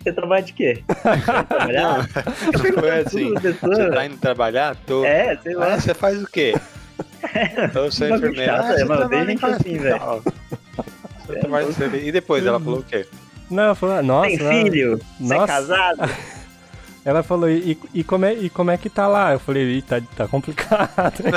[0.07, 0.85] Você trabalha de quê?
[1.49, 2.09] Trabalhar?
[2.79, 3.35] Foi assim.
[3.35, 4.77] Tudo, pessoa, Você tá indo trabalhar?
[4.87, 5.05] Tô.
[5.05, 5.75] É, sei lá.
[5.75, 6.55] Ah, você faz o quê?
[7.75, 8.53] Eu sou Bagulho enfermeira.
[8.57, 10.23] chato, Ah, é, mano, tem em gente assim, velho.
[11.73, 12.07] serviço.
[12.07, 13.05] E depois ela falou o quê?
[13.51, 14.29] Não, ela falou, nossa.
[14.29, 15.01] Tem filho?
[15.21, 15.47] Você é Nossa.
[15.53, 16.11] casado?
[17.07, 19.33] Ela falou, e, e, como é, e como é que tá lá?
[19.33, 21.23] Eu falei, Ih, tá, tá complicado.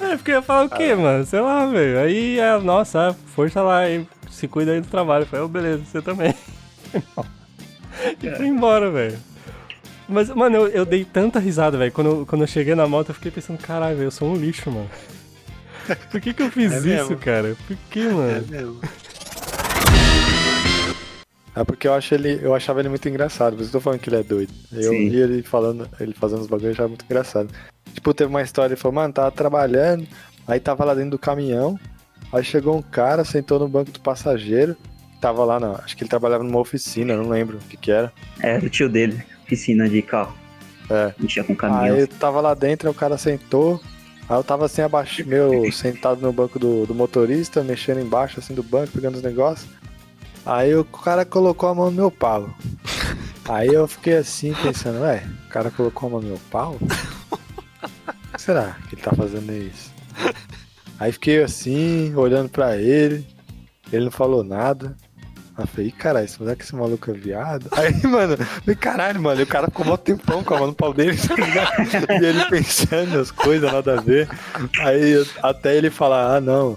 [0.00, 1.24] é, porque eu ia falar o quê, mano?
[1.24, 2.00] Sei lá, velho.
[2.00, 4.08] Aí, ela, nossa, ah, força lá, hein?
[4.34, 5.22] Se cuida aí do trabalho.
[5.22, 6.34] Eu falei, oh, beleza, você também.
[8.22, 9.18] e fui embora, velho.
[10.08, 11.92] Mas, mano, eu, eu dei tanta risada, velho.
[11.92, 14.70] Quando, eu- quando eu cheguei na moto, eu fiquei pensando, caralho, eu sou um lixo,
[14.70, 14.90] mano.
[16.10, 17.16] Por que que eu fiz É isso, mesmo.
[17.18, 17.56] cara?
[17.66, 18.46] Por que, mano?
[18.48, 18.80] mesmo.
[21.56, 23.84] É porque eu, acho ele, eu achava ele muito engraçado, por isso que eu tô
[23.84, 24.52] falando que ele é doido.
[24.72, 25.08] Eu Sim.
[25.08, 27.48] vi ele falando, ele fazendo os bagulhos, eu achava muito engraçado.
[27.92, 30.04] Tipo, teve uma história, ele falou, mano, tava trabalhando,
[30.48, 31.78] aí tava lá dentro do caminhão,
[32.32, 34.76] aí chegou um cara, sentou no banco do passageiro,
[35.20, 35.72] tava lá na.
[35.84, 38.12] Acho que ele trabalhava numa oficina, não lembro o que que era.
[38.40, 40.34] É, o tio dele, oficina de carro.
[40.90, 41.14] É.
[41.18, 41.94] Mexia com caminhão.
[41.94, 43.80] Aí eu tava lá dentro, aí o cara sentou.
[44.28, 48.54] Aí eu tava assim abaixo, meu, sentado no banco do, do motorista, mexendo embaixo assim
[48.54, 49.68] do banco, pegando os negócios.
[50.44, 52.54] Aí o cara colocou a mão no meu pau.
[53.48, 56.76] Aí eu fiquei assim pensando, ué, o cara colocou a mão no meu pau?
[56.80, 59.92] O que será que ele tá fazendo isso?
[60.98, 63.26] Aí fiquei assim, olhando pra ele,
[63.92, 64.94] ele não falou nada.
[65.56, 67.68] Aí falei, "Ih, caralho, será que esse maluco é viado?
[67.76, 70.74] Aí, mano, falei, caralho, mano, e o cara ficou mó tempão com a mão no
[70.74, 72.22] pau dele, tá ligado?
[72.22, 74.28] E ele pensando as coisas, nada a ver.
[74.80, 76.76] Aí até ele falar, ah não,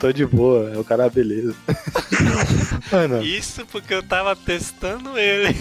[0.00, 1.54] tô de boa, é o cara, beleza.
[2.90, 5.54] Mano, Isso porque eu tava testando ele.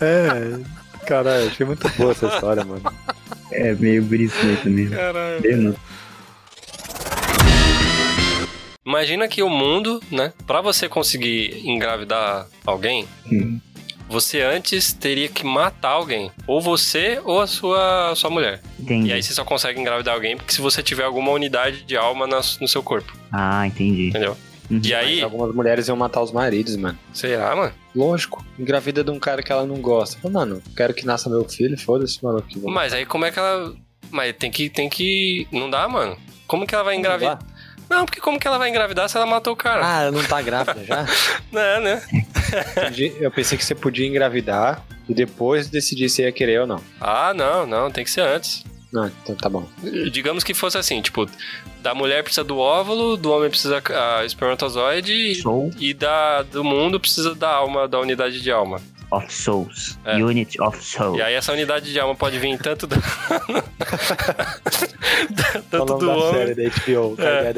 [0.00, 0.80] é.
[1.06, 2.82] Caralho, achei muito boa essa história, mano.
[3.52, 4.94] É meio brisneto mesmo.
[4.96, 5.44] Caralho.
[5.44, 5.74] Eu não.
[8.90, 10.32] Imagina que o mundo, né?
[10.48, 13.60] Pra você conseguir engravidar alguém, Hum.
[14.08, 16.30] você antes teria que matar alguém.
[16.44, 18.60] Ou você ou a sua, a sua mulher.
[18.78, 19.10] Entendi.
[19.10, 22.26] E aí você só consegue engravidar alguém porque se você tiver alguma unidade de alma
[22.26, 24.08] no seu corpo, Ah, entendi.
[24.08, 24.36] entendeu?
[24.68, 24.80] Uhum.
[24.84, 25.22] E aí.
[25.22, 26.98] Algumas mulheres iam matar os maridos, mano.
[27.12, 27.72] Será, mano?
[27.94, 28.44] Lógico.
[28.58, 30.18] Engravida de um cara que ela não gosta.
[30.20, 32.42] Fala, Mano, quero que nasça meu filho, foda-se, mano.
[32.64, 33.72] Mas aí como é que ela.
[34.10, 34.68] Mas tem que.
[34.68, 35.46] Tem que.
[35.52, 36.16] Não dá, mano.
[36.46, 37.38] Como que ela vai engravidar?
[37.90, 39.80] Não porque como que ela vai engravidar se ela matou o cara?
[39.84, 41.04] Ah, ela não tá grávida já?
[41.50, 42.00] Não, né?
[43.20, 46.80] Eu pensei que você podia engravidar e depois decidir se ia querer ou não.
[47.00, 48.64] Ah, não, não, tem que ser antes.
[48.92, 49.68] Não, então tá bom.
[50.12, 51.28] Digamos que fosse assim, tipo,
[51.80, 56.62] da mulher precisa do óvulo, do homem precisa a espermatozoide e, Soul e da, do
[56.64, 58.80] mundo precisa da alma, da unidade de alma.
[59.10, 59.98] Of Souls.
[60.04, 60.16] É.
[60.16, 61.16] Unit of Soul.
[61.16, 62.96] E aí essa unidade de alma pode vir tanto do.
[65.36, 66.54] tanto Falando do da homem.
[66.54, 67.52] HBO, É.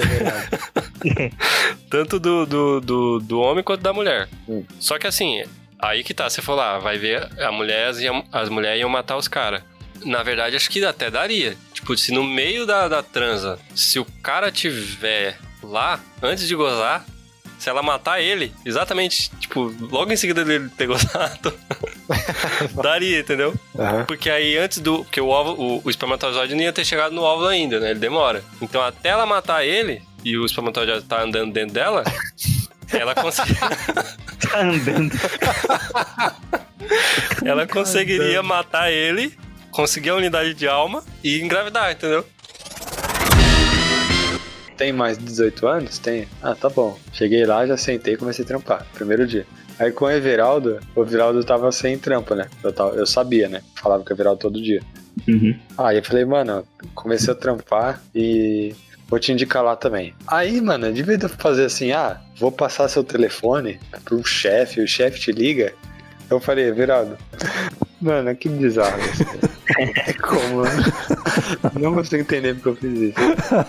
[1.91, 4.29] Tanto do, do, do, do homem quanto da mulher.
[4.49, 4.65] Hum.
[4.79, 5.45] Só que assim,
[5.79, 7.99] aí que tá, você falou, ah, vai ver, a mulher, as,
[8.33, 9.63] as mulheres iam matar os caras.
[10.05, 11.57] Na verdade, acho que até daria.
[11.73, 17.05] Tipo, se no meio da, da transa, se o cara tiver lá, antes de gozar,
[17.63, 21.55] se ela matar ele, exatamente, tipo, logo em seguida dele ter gozado,
[22.83, 23.55] daria, entendeu?
[23.79, 24.05] Aham.
[24.05, 25.05] Porque aí antes do.
[25.05, 27.91] Porque o, óvulo, o, o espermatozoide não ia ter chegado no óvulo ainda, né?
[27.93, 28.43] Ele demora.
[28.61, 32.03] Então até ela matar ele e o espermatozoide tá andando dentro dela,
[32.93, 33.55] ela, consegui-
[34.43, 35.13] Tá andando.
[37.45, 39.33] ela conseguiria matar ele,
[39.71, 42.27] conseguir a unidade de alma e engravidar, entendeu?
[44.77, 45.99] Tem mais de 18 anos?
[45.99, 46.27] Tem.
[46.43, 46.99] Ah, tá bom.
[47.13, 48.87] Cheguei lá, já sentei e comecei a trampar.
[48.95, 49.47] Primeiro dia.
[49.79, 52.49] Aí com o Everaldo, o Everaldo tava sem trampo, né?
[52.63, 53.63] Eu, tava- eu sabia, né?
[53.77, 54.81] Falava com o Everaldo todo dia.
[55.29, 55.59] Uhum.
[55.79, 58.75] Aí eu falei, mano, comecei a trampar e
[59.09, 60.15] vou te indicar lá também.
[60.27, 64.89] Aí, mano, de vez de fazer assim, ah, vou passar seu telefone pro chefe, o
[64.89, 65.73] chefe te liga.
[66.31, 67.17] Eu falei, Everaldo,
[68.03, 69.25] mano, que bizarro isso.
[69.77, 70.83] Tem como, mano.
[71.81, 73.19] Não consigo entender porque eu fiz isso.
[73.21, 73.67] É.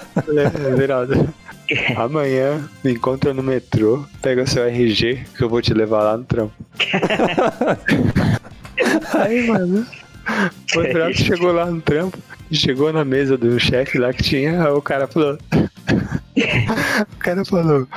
[1.96, 6.26] Amanhã me encontra no metrô, pega seu RG que eu vou te levar lá no
[6.26, 6.54] trampo.
[9.14, 9.86] Aí, mano,
[10.76, 12.18] o Everaldo chegou lá no trampo,
[12.52, 15.38] chegou na mesa do chefe lá que tinha, o cara falou.
[17.12, 17.88] o cara falou.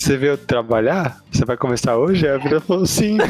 [0.00, 1.20] Você veio trabalhar?
[1.30, 2.26] Você vai começar hoje?
[2.26, 3.18] Aí a Veraldo falou sim.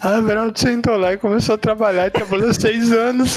[0.00, 3.32] a Veraldo sentou lá e começou a trabalhar e trabalhou seis anos.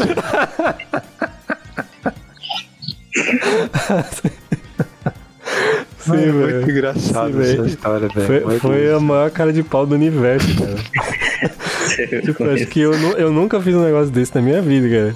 [6.00, 8.28] Sim, é muito engraçado Sim, essa história, velho.
[8.28, 10.76] Foi, Muito foi a maior cara de pau do universo, cara.
[12.24, 15.16] Tipo, acho que eu, eu nunca fiz um negócio desse na minha vida, cara.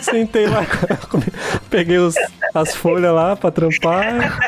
[0.04, 0.64] Sentei lá,
[1.70, 2.14] peguei os-
[2.54, 4.40] as folhas lá pra trampar.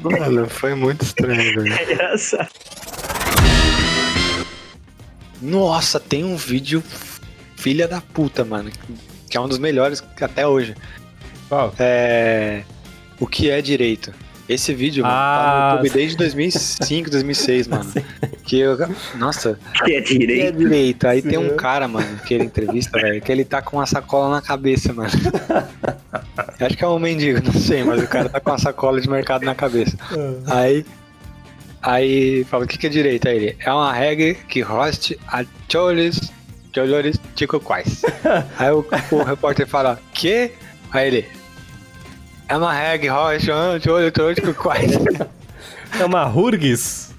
[0.00, 1.72] Mano, foi muito estranho, velho.
[1.74, 2.48] É engraçado.
[5.40, 6.82] Nossa, tem um vídeo
[7.56, 8.70] filha da puta, mano.
[9.28, 10.74] Que é um dos melhores até hoje.
[11.48, 11.74] Qual?
[11.78, 12.62] É.
[13.18, 14.12] O que é direito?
[14.48, 17.92] Esse vídeo, mano, tá Ah, no YouTube desde 2005, 2006, mano.
[18.44, 18.76] Que eu.
[19.14, 21.06] Nossa, Que é o que é direito.
[21.06, 21.38] Aí tem Sim.
[21.38, 24.92] um cara, mano, que ele entrevista, velho, que ele tá com uma sacola na cabeça,
[24.92, 25.10] mano.
[26.58, 29.00] Eu Acho que é um mendigo, não sei, mas o cara tá com uma sacola
[29.00, 29.96] de mercado na cabeça.
[30.46, 30.84] Aí.
[31.80, 33.26] Aí fala, o que, que é direito?
[33.28, 36.32] Aí ele, é uma regra que roste a choles,
[36.72, 38.02] cholores ticoquais.
[38.56, 40.52] Aí o, o repórter fala, que?
[40.92, 41.26] Aí ele,
[42.48, 44.92] é uma regra que roste a choles, cholores ticoquais.
[45.98, 47.12] É uma Hurgs?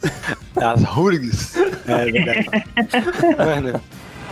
[0.55, 1.55] As hurgs.
[1.88, 2.47] É verdade.
[3.38, 3.81] Mano,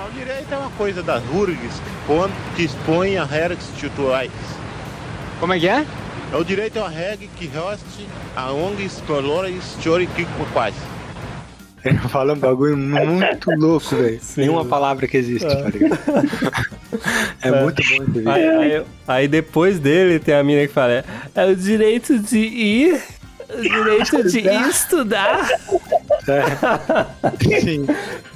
[0.08, 4.32] O direito é uma coisa das URGs que põe- que expõe a regras institucionais.
[5.40, 5.86] como é que é?
[6.34, 10.48] É o direito é uma regra que roste a ONGs, colores, choriquicos.
[11.84, 14.20] Ele fala um bagulho muito louco, velho.
[14.38, 16.00] Nenhuma palavra que existe, tá ligado?
[17.42, 18.30] É, muito bom esse vídeo.
[18.30, 21.04] Aí, aí- aí depois dele tem a mina que fala: é,
[21.36, 23.02] é o direito de ir,
[23.54, 25.50] o direito de ir estudar.
[26.28, 27.60] É.
[27.62, 27.86] Sim.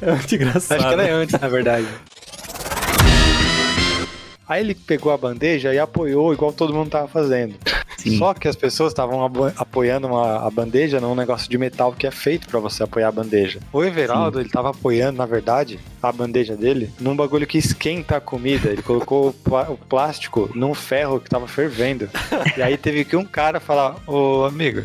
[0.01, 0.79] É muito engraçado.
[0.79, 1.87] Acho que ela é antes, na verdade.
[4.47, 7.55] Aí ele pegou a bandeja e apoiou igual todo mundo tava fazendo.
[8.11, 8.17] Sim.
[8.17, 9.23] Só que as pessoas estavam
[9.57, 13.11] apoiando uma, a bandeja num negócio de metal que é feito pra você apoiar a
[13.11, 13.59] bandeja.
[13.73, 18.21] O Everaldo, ele tava apoiando, na verdade, a bandeja dele num bagulho que esquenta a
[18.21, 18.69] comida.
[18.69, 22.09] Ele colocou o, pla- o plástico num ferro que tava fervendo.
[22.57, 24.83] E aí teve que um cara falar: Ô amigo,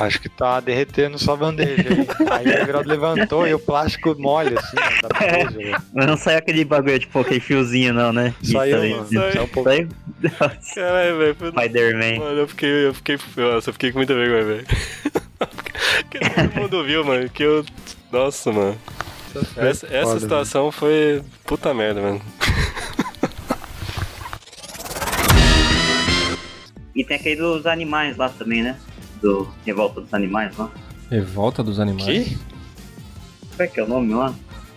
[0.00, 2.06] acho que tá derretendo sua bandeja aí.
[2.30, 5.50] Aí o Everaldo levantou e o plástico molha assim da bandeja.
[5.50, 5.82] velho.
[5.92, 8.34] Mas não saiu aquele bagulho, tipo, aquele fiozinho, não, né?
[8.42, 9.06] Saiu, Isso mano.
[9.24, 9.32] aí.
[9.32, 9.68] Saiu um pouco.
[9.70, 9.88] Saiu?
[10.74, 11.34] Caralho, velho.
[11.34, 12.18] foi- Spider-Man.
[12.18, 14.66] Mano, eu fiquei, eu fiquei, nossa, eu fiquei com muita vergonha, velho.
[15.38, 17.64] Porque todo mundo viu, mano, que eu,
[18.12, 18.76] nossa, mano.
[19.56, 22.20] Essa, essa Foda, situação foi puta merda, mano.
[26.94, 28.76] E tem aquele dos animais lá também, né?
[29.20, 30.70] Do Revolta dos Animais lá.
[31.10, 32.36] Revolta dos animais.
[33.56, 34.34] Qual é que é o nome lá?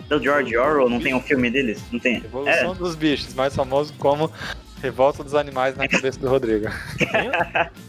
[0.08, 1.82] Do George Orwell, não tem um filme deles?
[1.92, 2.16] Não tem?
[2.16, 4.30] Evolução dos bichos, mais famoso como
[4.82, 6.66] Revolta dos Animais na cabeça do Rodrigo.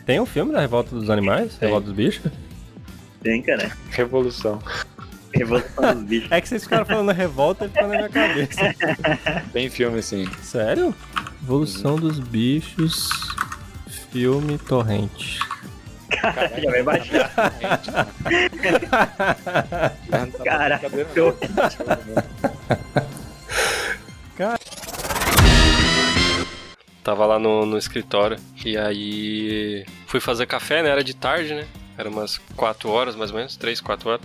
[0.06, 1.56] Tem um filme da Revolta dos Animais?
[1.56, 1.68] Tem.
[1.68, 2.26] Revolta dos Bichos?
[2.28, 2.32] É,
[3.24, 3.72] tem, cara.
[3.90, 4.60] Revolução.
[5.34, 6.32] Revolução dos bichos.
[6.32, 8.76] É que vocês ficaram falando revolta e ficou na minha cabeça.
[9.52, 10.28] Tem filme sim.
[10.42, 10.94] Sério?
[11.42, 13.10] Evolução dos bichos.
[14.12, 15.40] Filme torrente.
[16.62, 17.32] Já vai baixar.
[20.44, 21.38] Caraca, eu-
[27.04, 30.90] Tava lá no, no escritório e aí fui fazer café, né?
[30.90, 31.66] Era de tarde, né?
[31.98, 34.22] Era umas 4 horas mais ou menos, 3, 4 horas.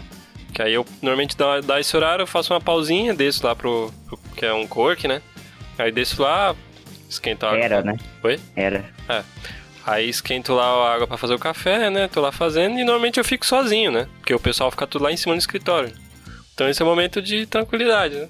[0.54, 3.92] Que aí eu normalmente dá, dá esse horário, eu faço uma pausinha, desço lá pro,
[4.06, 5.20] pro- que é um cork, né?
[5.76, 6.54] Aí desço lá,
[7.11, 7.96] esquentar Era, né?
[8.22, 8.38] Oi?
[8.56, 8.84] Era.
[9.88, 12.09] Aí esquento lá a água pra fazer o café, né?
[12.09, 14.07] Tô lá fazendo e normalmente eu fico sozinho, né?
[14.18, 15.90] Porque o pessoal fica tudo lá em cima do escritório.
[16.53, 18.29] Então esse é o momento de tranquilidade, né?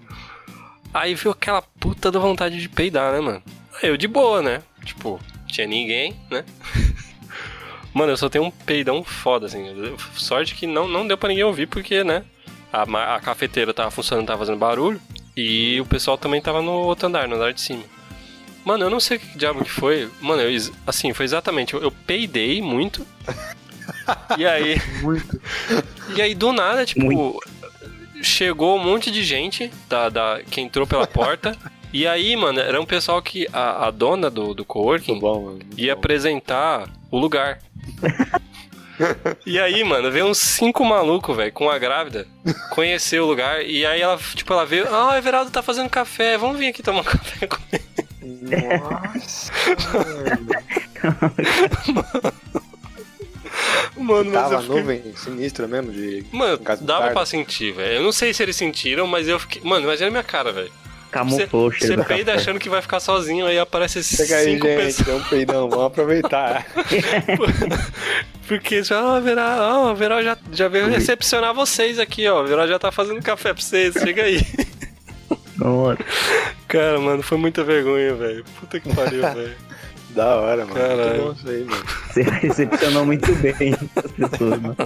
[0.94, 3.42] Aí viu aquela puta da vontade de peidar, né, mano?
[3.82, 4.62] Aí eu de boa, né?
[4.82, 6.42] Tipo, tinha ninguém, né?
[7.92, 9.62] Mano, eu só tenho um peidão foda, assim.
[10.14, 12.24] Sorte que não, não deu pra ninguém ouvir, porque, né?
[12.72, 14.98] A, a cafeteira tava funcionando, tava fazendo barulho.
[15.36, 17.82] E o pessoal também tava no outro andar, no andar de cima.
[18.64, 20.08] Mano, eu não sei o que diabo que foi.
[20.20, 21.74] Mano, eu, assim, foi exatamente.
[21.74, 23.06] Eu, eu peidei muito.
[24.38, 24.80] e aí.
[25.00, 25.40] Muito.
[26.14, 27.04] E aí, do nada, tipo.
[27.04, 27.40] Muito.
[28.22, 31.56] Chegou um monte de gente da, da, que entrou pela porta.
[31.92, 35.60] e aí, mano, era um pessoal que a, a dona do, do coworking bom, mano.
[35.76, 35.98] Ia bom.
[35.98, 37.58] apresentar o lugar.
[39.44, 42.26] E aí, mano, veio uns cinco malucos, velho, com a grávida,
[42.70, 46.36] conhecer o lugar, e aí ela, tipo, ela veio, ah, o Everaldo tá fazendo café,
[46.36, 48.01] vamos vir aqui tomar um café comigo.
[48.56, 49.52] Nossa,
[53.96, 54.80] Mano, mas Tava eu fiquei...
[54.80, 56.24] nuvem sinistra mesmo de.
[56.32, 57.96] Mano, dava pra sentir, velho.
[57.96, 59.62] Eu não sei se eles sentiram, mas eu fiquei.
[59.62, 60.72] Mano, imagina a minha cara, velho.
[61.10, 62.32] Camuflou Você peida café.
[62.32, 65.20] achando que vai ficar sozinho, aí aparece esses Chega aí, cinco gente, pessoas.
[65.22, 66.66] um peidão, vamos aproveitar.
[68.48, 72.42] Porque já, ó, o Verá, ó, o Verá já, já veio recepcionar vocês aqui, ó.
[72.42, 74.40] O Verá já tá fazendo café pra vocês, chega aí.
[75.62, 75.98] Nossa.
[76.68, 78.44] Cara, mano, foi muita vergonha, velho.
[78.60, 79.54] Puta que pariu, velho.
[80.10, 80.74] da hora, mano.
[80.78, 81.08] Caralho.
[81.08, 81.84] Muito bom isso aí, mano.
[82.08, 84.76] Você recepcionou muito bem as pessoas, mano.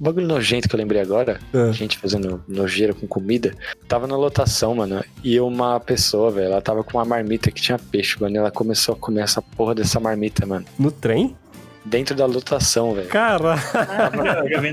[0.00, 1.72] Um bagulho nojento que eu lembrei agora, É.
[1.72, 3.52] gente fazendo nojeira com comida,
[3.88, 7.76] tava na lotação, mano, e uma pessoa, velho, ela tava com uma marmita que tinha
[7.80, 11.36] peixe, mano, e ela começou a comer essa porra dessa marmita, mano, No trem?
[11.88, 13.08] Dentro da lotação, velho.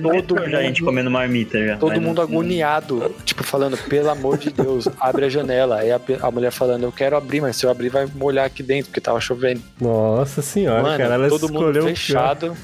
[0.01, 1.77] No Todo metrô já a gente mundo- comendo marmita já.
[1.77, 5.79] Todo mundo não- agoniado, tipo, falando, pelo amor de Deus, abre a janela.
[5.79, 8.61] Aí a, a mulher falando, eu quero abrir, mas se eu abrir vai molhar aqui
[8.63, 9.61] dentro, porque tava chovendo.
[9.79, 11.13] Nossa senhora, Mano, cara.
[11.15, 12.55] Ela todo mundo fechado.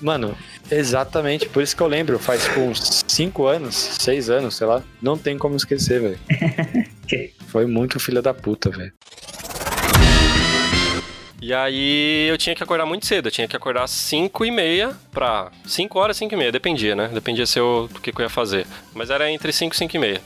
[0.00, 0.34] Mano,
[0.70, 4.82] exatamente, por isso que eu lembro, faz tipo uns 5 anos, 6 anos, sei lá.
[5.00, 6.18] Não tem como esquecer, velho.
[7.48, 8.92] Foi muito filha da puta, velho.
[11.44, 14.50] E aí eu tinha que acordar muito cedo, eu tinha que acordar às 5 e
[14.50, 17.10] meia pra 5 horas, 5 e meia, dependia, né?
[17.12, 18.66] Dependia se eu, do que, que eu ia fazer.
[18.94, 20.22] Mas era entre 5 e 5 e meia.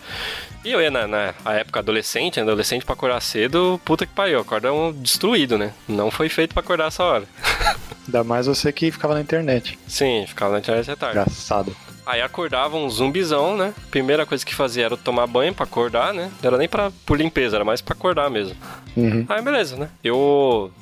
[0.64, 4.38] E eu ia na, na a época adolescente, adolescente pra acordar cedo, puta que pariu,
[4.38, 5.72] acorda um destruído, né?
[5.88, 7.24] Não foi feito pra acordar essa hora.
[8.06, 9.76] Ainda mais você que ficava na internet.
[9.88, 11.18] Sim, ficava na internet até tarde.
[11.18, 11.76] Engraçado.
[12.06, 13.74] Aí acordava um zumbizão, né?
[13.90, 16.30] Primeira coisa que fazia era tomar banho pra acordar, né?
[16.40, 18.56] Não era nem pra, por limpeza, era mais pra acordar mesmo.
[18.96, 19.26] Uhum.
[19.28, 19.90] Aí beleza, né?
[20.02, 20.72] Eu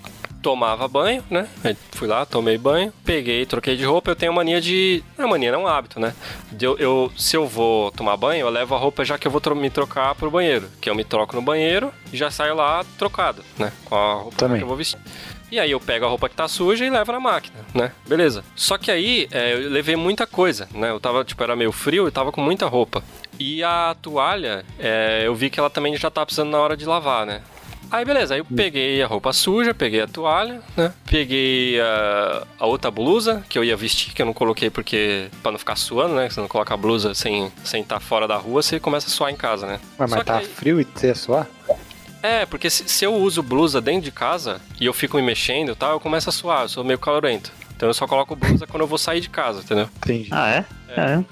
[0.47, 1.49] tomava banho, né?
[1.65, 4.13] Aí fui lá, tomei banho, peguei, troquei de roupa.
[4.13, 5.03] Eu tenho mania de.
[5.19, 6.15] Não é mania, não é um hábito, né?
[6.61, 9.43] Eu, eu- se eu vou tomar banho, eu levo a roupa já que eu vou
[9.57, 10.69] me trocar pro banheiro.
[10.81, 13.73] Que eu me troco no banheiro e já saio lá trocado, né?
[13.87, 14.59] Com a roupa Também.
[14.59, 15.01] que eu vou vestir.
[15.51, 17.91] E aí eu pego a roupa que tá suja e levo na máquina, né?
[18.07, 18.45] Beleza.
[18.55, 20.91] Só que aí é, eu levei muita coisa, né?
[20.91, 23.03] Eu tava, tipo, era meio frio e tava com muita roupa.
[23.39, 26.85] E a toalha, é, eu vi que ela também já tá precisando na hora de
[26.87, 27.43] lavar, né?
[27.91, 30.93] Aí beleza, aí eu peguei a roupa suja, peguei a toalha, né?
[31.09, 35.53] Peguei a, a outra blusa que eu ia vestir, que eu não coloquei porque pra
[35.53, 36.29] não ficar suando, né?
[36.29, 39.31] Você não coloca a blusa sem sem estar fora da rua, você começa a suar
[39.31, 39.79] em casa, né?
[39.97, 41.47] Mas, Só mas que tá aí- frio e você ia suar?
[42.23, 45.71] é, porque se, se eu uso blusa dentro de casa e eu fico me mexendo
[45.73, 47.53] e tal, eu começo a suar, eu sou meio calorento.
[47.77, 49.89] Então eu só coloco blusa quando eu vou sair de casa, entendeu?
[49.99, 50.29] Entendi.
[50.33, 50.65] Ah, é?
[50.89, 51.25] É.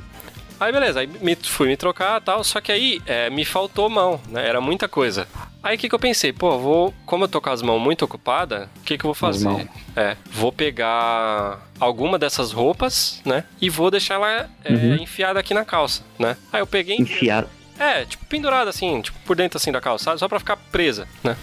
[0.61, 3.91] Aí beleza, aí me, fui me trocar e tal, só que aí é, me faltou
[3.91, 4.47] mão, né?
[4.49, 5.27] Era muita coisa.
[5.65, 6.31] Aí o que, que eu pensei?
[6.31, 6.95] Pô, vou.
[7.07, 9.67] Como eu tô com as mãos muito ocupadas, o que, que eu vou fazer?
[9.97, 13.45] É, vou pegar alguma dessas roupas, né?
[13.63, 14.97] E vou deixar ela é, Uhum.
[14.97, 16.37] enfiada aqui na calça, né?
[16.53, 16.97] Aí eu peguei.
[16.99, 17.47] Enfiar.
[17.79, 20.21] É, tipo, pendurada assim, tipo, por dentro assim da calça, sabe?
[20.21, 21.35] Só pra ficar presa, né?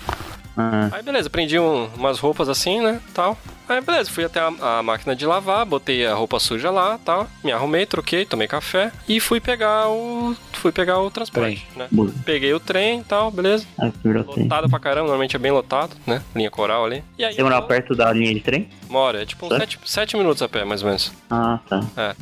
[0.62, 3.38] Ah, Aí beleza, prendi um- umas roupas assim, né, tal.
[3.69, 7.26] Aí beleza, fui até a, a máquina de lavar, botei a roupa suja lá, tal.
[7.43, 11.88] Me arrumei, troquei, tomei café e fui pegar o fui pegar o transporte, né?
[11.89, 12.12] boa.
[12.26, 13.65] Peguei o trem e tal, beleza.
[13.80, 14.43] Ah, virou trem.
[14.43, 16.21] Lotado pra caramba, normalmente é bem lotado, né?
[16.36, 17.04] Linha coral ali.
[17.17, 18.69] E aí Você morava eu perto da linha de trem?
[18.89, 21.12] moro, é tipo uns sete, sete minutos a pé, mais ou menos.
[21.30, 21.80] Ah, tá.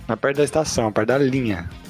[0.08, 1.68] Mas perto da estação, perto da linha.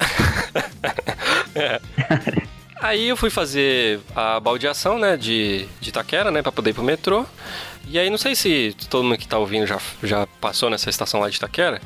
[2.80, 6.82] Aí eu fui fazer a baldeação, né, de, de Itaquera, né, pra poder ir pro
[6.82, 7.26] metrô.
[7.86, 11.20] E aí, não sei se todo mundo que tá ouvindo já, já passou nessa estação
[11.20, 11.80] lá de Itaquera.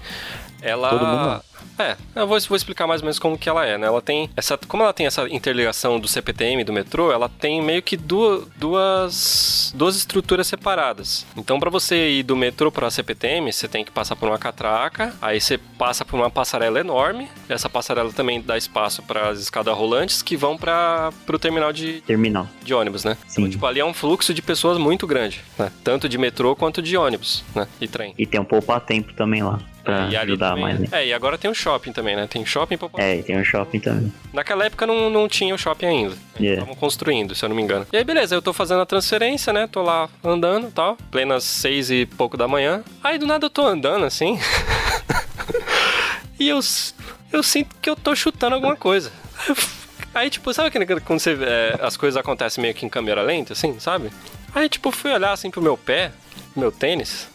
[0.62, 1.42] Ela...
[1.78, 3.87] É, eu vou, vou explicar mais ou menos como que ela é, né?
[3.87, 7.60] Ela tem essa, como ela tem essa interligação do CPTM e do metrô, ela tem
[7.62, 11.26] meio que duas, duas, duas estruturas separadas.
[11.37, 15.14] Então, para você ir do metrô para CPTM, você tem que passar por uma catraca,
[15.20, 17.28] aí você passa por uma passarela enorme.
[17.48, 22.00] Essa passarela também dá espaço para as escadas rolantes que vão para o terminal de,
[22.02, 22.48] Terminal.
[22.62, 23.16] de ônibus, né?
[23.26, 23.42] Sim.
[23.42, 25.70] Então, tipo, ali é um fluxo de pessoas muito grande, né?
[25.82, 27.66] Tanto de metrô quanto de ônibus, né?
[27.80, 28.14] E trem.
[28.16, 29.60] E tem um poupa-tempo também lá.
[29.85, 30.88] Pra e ali ajudar também- mais, né?
[30.92, 32.27] É, e agora tem o shopping também, né?
[32.27, 34.12] Tem shopping pra É, tem um shopping também.
[34.33, 36.16] Naquela época não, não tinha o shopping ainda.
[36.40, 36.62] Yeah.
[36.62, 37.87] Estavam construindo, se eu não me engano.
[37.92, 39.66] E aí, beleza, eu tô fazendo a transferência, né?
[39.70, 40.97] Tô lá andando e tal.
[41.11, 42.83] Plenas seis e pouco da manhã.
[43.02, 44.38] Aí do nada eu tô andando assim.
[46.40, 46.58] e eu,
[47.33, 49.13] eu sinto que eu tô chutando alguma coisa.
[50.15, 53.79] Aí tipo, sabe quando você é, as coisas acontecem meio que em câmera lenta, assim,
[53.81, 54.11] sabe?
[54.54, 56.13] Aí, tipo, fui olhar assim pro meu pé,
[56.54, 57.29] meu tênis,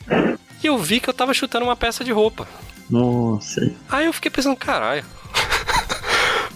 [0.64, 2.47] e eu vi que eu tava chutando uma peça de roupa.
[2.89, 3.72] Nossa.
[3.89, 5.05] Aí eu fiquei pensando, caralho.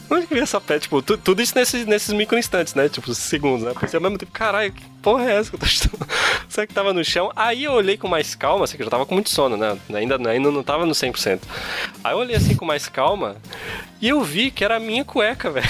[0.10, 0.80] onde que veio essa pé?
[0.80, 2.88] Tipo, tu, tudo isso nesses, nesses micro instantes, né?
[2.89, 3.74] Tipo, segundos, né?
[3.80, 6.08] Pensei ao mesmo tempo, caralho, que porra é essa que eu tô chutando?
[6.47, 7.32] Será que tava no chão?
[7.36, 9.78] Aí eu olhei com mais calma, assim, que eu já tava com muito sono, né?
[9.93, 11.41] Ainda, ainda não tava no 100%.
[12.04, 13.38] Aí eu olhei assim com mais calma
[14.01, 15.68] e eu vi que era a minha cueca, velho.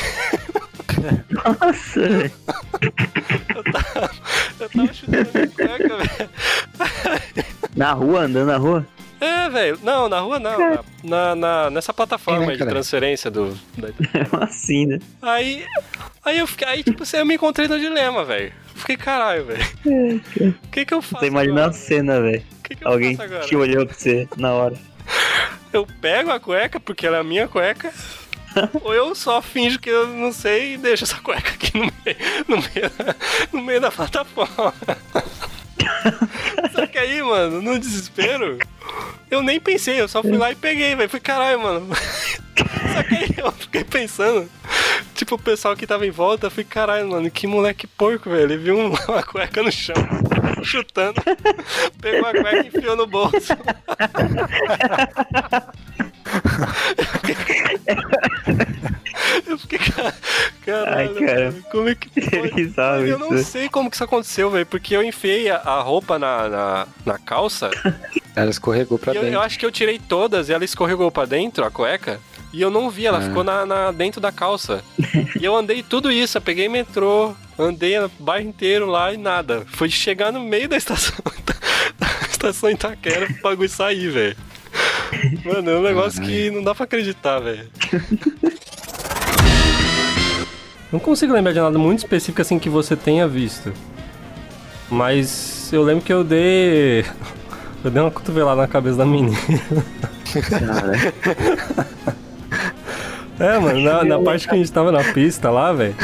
[1.32, 2.32] Nossa, velho.
[3.56, 4.12] Eu tava,
[4.60, 6.30] eu tava chutando a minha cueca, velho.
[7.76, 8.86] Na rua, andando na rua?
[9.20, 9.80] É, velho.
[9.82, 10.58] Não, na rua não.
[11.04, 13.58] Na, na, nessa plataforma Sim, né, de transferência do.
[13.78, 13.90] da-
[14.44, 15.00] assim, né?
[15.22, 15.66] Aí.
[16.26, 16.68] Aí eu fiquei.
[16.68, 18.52] Aí, tipo, assim, eu me encontrei no dilema, velho.
[18.76, 20.22] Fiquei, caralho, velho.
[20.66, 21.20] O que que eu faço?
[21.22, 21.74] Você imagina a agora?
[21.78, 22.44] cena, velho.
[22.60, 23.46] O que que eu Alguém faço agora?
[23.48, 24.76] te olhou pra você na hora.
[25.74, 27.92] Eu pego a cueca, porque ela é a minha cueca.
[28.84, 32.18] ou eu só finjo que eu não sei e deixo essa cueca aqui no meio,
[32.48, 33.16] no meio, da-
[33.52, 34.72] no meio da plataforma.
[36.74, 38.58] Só que aí, mano, no desespero,
[39.30, 41.10] eu nem pensei, eu só fui lá e peguei, velho.
[41.10, 41.88] Falei, caralho, mano.
[42.94, 44.50] Só que aí eu fiquei pensando,
[45.16, 48.44] tipo, o pessoal que tava em volta, eu falei, caralho, mano, que moleque porco, velho.
[48.44, 49.96] Ele viu um- uma cueca no chão,
[50.64, 51.22] chutando,
[52.02, 53.54] pegou a cueca e enfiou no bolso.
[59.48, 59.80] Eu fiquei,
[60.66, 61.54] caralho, Ai, cara.
[61.72, 62.74] como é que pode?
[63.10, 66.50] Eu não sei como que isso aconteceu, velho, porque eu enfiei a, a roupa na,
[66.50, 67.70] na, na calça
[68.36, 69.38] Ela escorregou pra e eu, dentro.
[69.38, 72.20] eu acho que eu tirei todas e ela escorregou pra dentro, a cueca.
[72.52, 73.22] E eu não vi, ela Ah.
[73.22, 74.84] ficou na, na- dentro da calça.
[75.40, 79.64] e eu andei tudo isso, eu peguei metrô, andei o bairro inteiro lá e nada.
[79.68, 81.16] Fui chegar no meio da estação,
[82.00, 84.36] da estação Itaquera pro bagulho sair, velho.
[85.46, 87.68] Mano, é um negócio que não dá pra acreditar, velho.
[90.94, 93.74] Não consigo lembrar de nada muito específico assim que você tenha visto.
[94.92, 97.04] Mas eu lembro que eu dei.
[97.84, 99.36] Eu dei uma cotovelada na cabeça da menina.
[103.40, 105.96] É, mano, na, na parte que a gente tava na pista lá, velho,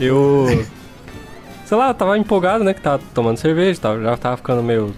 [0.00, 0.66] eu.
[1.64, 2.74] Sei lá, tava empolgado, né?
[2.74, 4.92] Que tava tomando cerveja, tava, já tava ficando meio.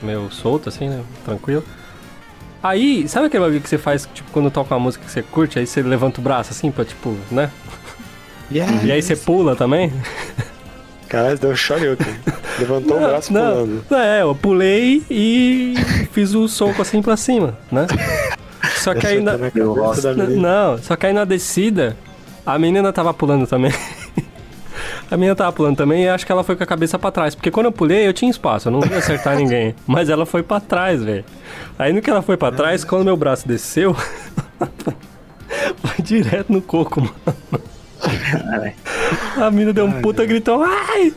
[0.00, 1.02] meio solto, assim, né?
[1.24, 1.64] Tranquilo.
[2.64, 5.58] Aí, sabe aquele bagulho que você faz, tipo, quando toca uma música que você curte,
[5.58, 7.50] aí você levanta o braço assim pra, tipo, né?
[8.50, 8.82] Yeah.
[8.82, 9.92] E aí você pula também?
[11.06, 12.06] Caralho, deu um choruque.
[12.58, 13.84] Levantou o braço pulando.
[13.90, 15.74] não, é, eu pulei e
[16.12, 17.86] fiz o soco assim pra cima, né?
[18.76, 20.26] Só que aí na, menina.
[20.26, 21.94] não, só que aí na descida,
[22.46, 23.72] a menina tava pulando também.
[25.14, 27.36] A menina tava pulando também e acho que ela foi com a cabeça pra trás.
[27.36, 29.72] Porque quando eu pulei, eu tinha espaço, eu não ia acertar ninguém.
[29.86, 31.24] Mas ela foi pra trás, velho.
[31.78, 33.94] Aí no que ela foi pra trás, quando meu braço desceu,
[35.78, 37.14] foi direto no coco, mano.
[39.36, 41.12] A menina deu um puta gritão, ai!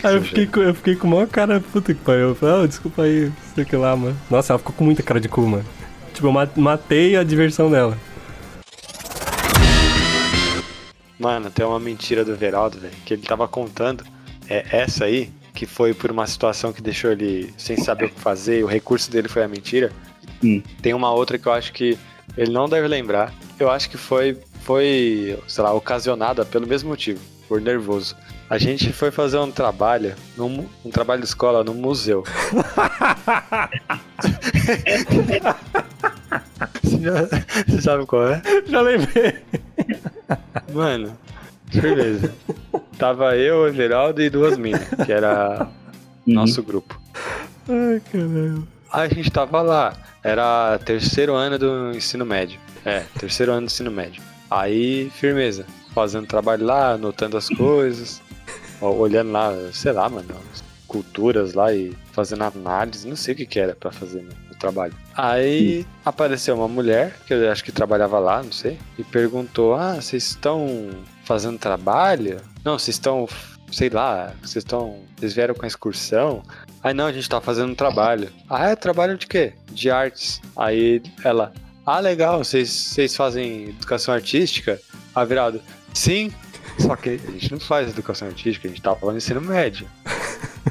[0.00, 2.28] Que Aí eu fiquei, com, eu fiquei com o maior cara, puta que pariu.
[2.28, 4.14] Eu falei, ah, desculpa aí, sei que lá, mano.
[4.30, 5.64] Nossa, ela ficou com muita cara de cu, mano.
[6.12, 7.96] Tipo, eu ma- matei a diversão dela.
[11.18, 14.04] Mano, tem uma mentira do Veraldo, velho, que ele tava contando.
[14.48, 18.20] É essa aí, que foi por uma situação que deixou ele sem saber o que
[18.20, 19.92] fazer, e o recurso dele foi a mentira.
[20.42, 20.62] Hum.
[20.82, 21.96] Tem uma outra que eu acho que
[22.36, 23.32] ele não deve lembrar.
[23.58, 28.16] Eu acho que foi, foi, sei lá, ocasionada pelo mesmo motivo, por nervoso.
[28.50, 32.22] A gente foi fazer um trabalho, num, um trabalho de escola num museu.
[36.82, 37.28] Você já-
[37.68, 38.42] Você sabe qual é?
[38.66, 39.34] Já lembrei.
[40.72, 41.16] Mano,
[41.70, 42.34] firmeza.
[42.98, 45.68] Tava eu, o Everaldo e duas minas, que era
[46.26, 47.00] nosso grupo.
[47.68, 48.66] Ai, caralho.
[48.92, 52.60] Aí a gente tava lá, era terceiro ano do ensino médio.
[52.84, 54.22] É, terceiro ano do ensino médio.
[54.50, 55.66] Aí, firmeza.
[55.94, 58.20] Fazendo trabalho lá, anotando as coisas,
[58.80, 63.46] olhando lá, sei lá, mano, as culturas lá e fazendo análise, não sei o que
[63.46, 64.94] que era pra fazer no, no trabalho.
[65.14, 69.94] Aí apareceu uma mulher, que eu acho que trabalhava lá, não sei, e perguntou: Ah,
[70.00, 70.90] vocês estão
[71.24, 72.40] fazendo trabalho?
[72.64, 73.28] Não, vocês estão,
[73.70, 74.98] sei lá, vocês estão.
[75.16, 76.42] Vocês vieram com a excursão?
[76.82, 78.30] Aí não, a gente tá fazendo um trabalho.
[78.50, 78.76] Ah, é?
[78.76, 79.52] Trabalho de quê?
[79.70, 80.40] De artes.
[80.56, 81.52] Aí ela,
[81.86, 84.78] ah, legal, vocês, fazem educação artística?
[85.14, 85.60] Ah, virado,
[85.94, 86.32] sim.
[86.78, 89.86] Só que a gente não faz educação artística, a gente tava no ensino médio.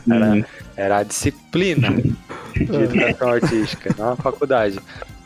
[0.09, 0.43] Era, Uhum.
[0.75, 1.87] era a disciplina
[2.71, 4.79] de educação artística, não a faculdade.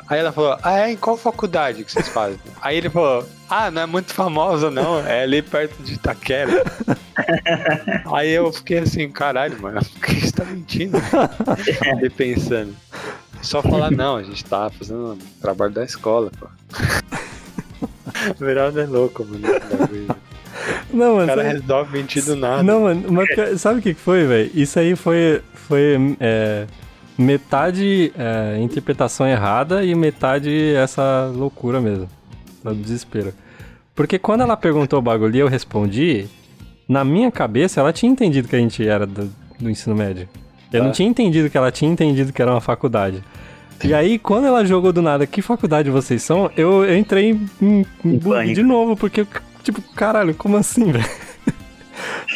[0.10, 0.92] Aí ela falou, ah, é?
[0.92, 2.40] Em qual faculdade que vocês fazem?
[2.62, 6.64] Aí ele falou, ah, não é muito famosa não, é ali perto de Itaquera.
[8.14, 10.98] Aí eu fiquei assim, caralho, mano, por que você tá mentindo?
[11.58, 12.74] Fiquei pensando.
[13.42, 16.48] Só falar, não, a gente tá fazendo um trabalho da escola, pô.
[18.32, 19.42] O Veraldo é louco, mano.
[20.92, 21.28] Não, O mano.
[21.28, 22.64] cara sabe- resolve mentir do nada.
[22.64, 23.28] Não, mano, mas
[23.62, 24.52] sabe o que que foi, velho?
[24.54, 26.66] Isso aí foi, foi é,
[27.18, 32.08] metade é, interpretação errada e metade essa loucura mesmo.
[32.64, 33.34] No desespero.
[33.96, 36.28] Porque quando ela perguntou o bagulho e eu respondi,
[36.88, 40.30] na minha cabeça ela tinha entendido que a gente era do, do ensino médio.
[40.72, 40.86] Eu ah.
[40.86, 43.24] não tinha entendido que ela tinha entendido que era uma faculdade.
[43.84, 46.50] E aí, quando ela jogou do nada, que faculdade vocês são?
[46.58, 49.26] Eu, eu entrei em, em bug de novo, porque,
[49.64, 51.06] tipo, caralho, como assim, velho?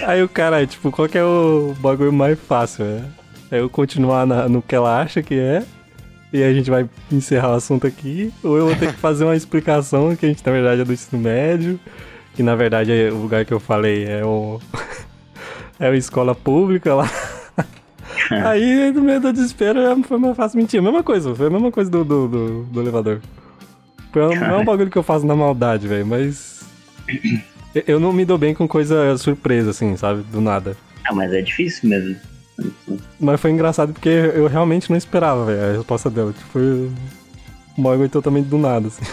[0.06, 3.06] Aí o cara, tipo, qual que é o bagulho mais fácil, né?
[3.52, 5.64] É eu continuar na, no que ela acha que é,
[6.32, 9.36] e a gente vai encerrar o assunto aqui, ou eu vou ter que fazer uma
[9.36, 11.78] explicação que a gente, na verdade, é do ensino médio,
[12.34, 14.60] que na verdade é o lugar que eu falei é o.
[15.78, 17.12] é uma escola pública lá.
[18.46, 20.80] Aí, no meio do desespero, foi mais fácil mentir.
[20.80, 23.20] A mesma coisa, foi a mesma coisa do, do, do, do elevador.
[24.16, 26.62] Não é um bagulho que eu faço na maldade, velho, mas.
[27.88, 30.24] Eu não me dou bem com coisa surpresa, assim, sabe?
[30.24, 30.76] Do nada.
[31.06, 32.18] Ah, mas é difícil mesmo.
[33.20, 36.34] Mas foi engraçado porque eu realmente não esperava, velho, a resposta dela.
[36.34, 36.92] Tipo, foi
[37.78, 39.04] um bagulho totalmente do nada, assim.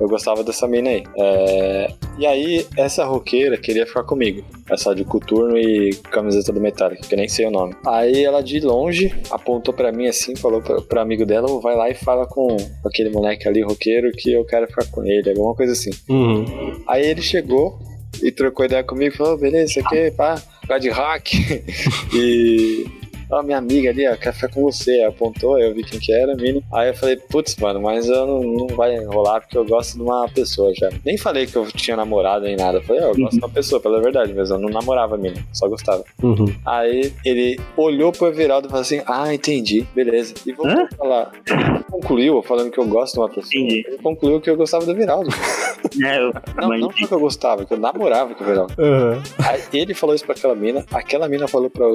[0.00, 1.02] Eu gostava dessa mina aí.
[1.18, 1.88] É...
[2.18, 4.44] E aí, essa roqueira queria ficar comigo.
[4.70, 7.74] Essa de coturno e camiseta do Metallica, que eu nem sei o nome.
[7.86, 11.90] Aí ela de longe apontou para mim assim, falou pra, pra amigo dela: vai lá
[11.90, 15.72] e fala com aquele moleque ali, roqueiro, que eu quero ficar com ele, alguma coisa
[15.72, 15.90] assim.
[16.08, 16.82] Uhum.
[16.86, 17.78] Aí ele chegou
[18.22, 20.40] e trocou ideia comigo, falou: beleza, aqui, pá,
[20.78, 21.32] de hack.
[22.14, 22.97] e
[23.30, 25.02] ó, minha amiga ali, ó, ficar com você.
[25.02, 26.62] Apontou, eu vi quem que era, mini.
[26.72, 30.02] Aí eu falei, putz, mano, mas eu não, não vai rolar porque eu gosto de
[30.02, 30.90] uma pessoa já.
[31.04, 32.78] Nem falei que eu tinha namorado nem nada.
[32.78, 35.36] Eu falei, ó, eu gosto de uma pessoa, pela verdade, mas eu não namorava mina,
[35.52, 36.04] só gostava.
[36.22, 36.46] Uhum.
[36.64, 40.34] Aí ele olhou pro Everaldo e falou assim, ah, entendi, beleza.
[40.46, 41.32] E voltou a falar.
[41.46, 43.62] Ele concluiu, falando que eu gosto de uma pessoa.
[43.62, 43.84] Entendi.
[43.86, 45.30] Ele concluiu que eu gostava do Everaldo.
[46.04, 46.32] É, eu...
[46.56, 48.74] Não, não que eu gostava, que eu namorava com o Everaldo.
[48.78, 49.22] Uhum.
[49.46, 51.86] Aí ele falou isso pra aquela mina, aquela mina falou pra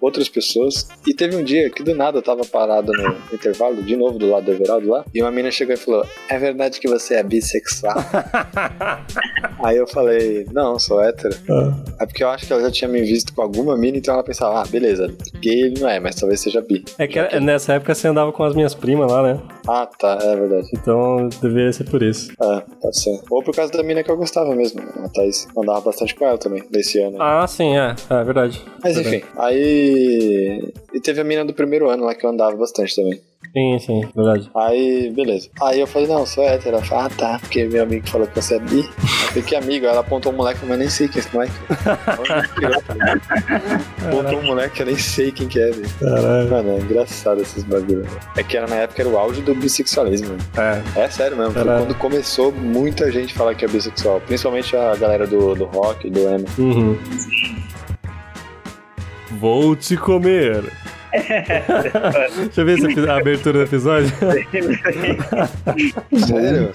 [0.00, 3.96] outras pessoas, e teve um dia que do nada eu tava parado no intervalo, de
[3.96, 6.88] novo do lado do Everaldo lá, e uma menina chegou e falou: É verdade que
[6.88, 7.96] você é bissexual?
[9.62, 11.34] Aí eu falei: Não, sou hétero.
[11.50, 11.74] Ah.
[12.00, 14.22] É porque eu acho que ela já tinha me visto com alguma mina, então ela
[14.22, 16.84] pensava: Ah, beleza, gay ele não é, mas talvez seja bi.
[16.98, 19.40] É que nessa época você andava com as minhas primas lá, né?
[19.68, 20.68] Ah, tá, é verdade.
[20.72, 22.32] Então deveria ser por isso.
[22.42, 23.20] É, pode ser.
[23.30, 25.46] Ou por causa da mina que eu gostava mesmo, a Thaís.
[25.56, 27.20] Andava bastante com ela também, desse ano.
[27.20, 28.62] Ah, sim, é, é verdade.
[28.82, 29.32] Mas é enfim, verdade.
[29.38, 30.72] aí.
[30.92, 33.20] E teve a mina do primeiro ano lá que eu andava bastante também.
[33.52, 34.48] Sim, sim, verdade.
[34.54, 35.48] Aí, beleza.
[35.60, 36.76] Aí eu falei, não, sou hétero.
[36.76, 38.78] Ela falou, ah, tá, porque meu amigo falou que você é bi.
[38.78, 39.86] Eu falei, que amigo?
[39.86, 41.52] Ela apontou um moleque, mas eu nem sei quem é esse moleque.
[44.06, 45.88] apontou um moleque, eu nem sei quem que é, velho.
[46.48, 48.06] Mano, é engraçado esses bagulhos.
[48.36, 50.36] É que era, na época era o auge do bissexualismo.
[50.56, 51.00] É.
[51.00, 51.52] É sério mesmo.
[51.52, 54.20] Foi quando começou muita gente falar que é bissexual.
[54.20, 56.46] Principalmente a galera do, do rock, do emo.
[56.56, 56.96] Uhum.
[59.40, 60.62] Vou te comer.
[61.10, 64.10] Deixa eu ver se a abertura do episódio.
[66.12, 66.70] Sério?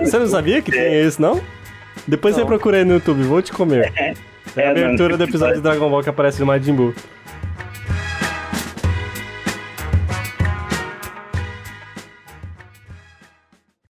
[0.00, 1.38] Você não sabia que tem isso, não?
[2.08, 2.42] Depois não.
[2.42, 3.92] você procura aí no YouTube, vou te comer.
[4.56, 6.94] É, a abertura do episódio de Dragon Ball que aparece no Majin Buu.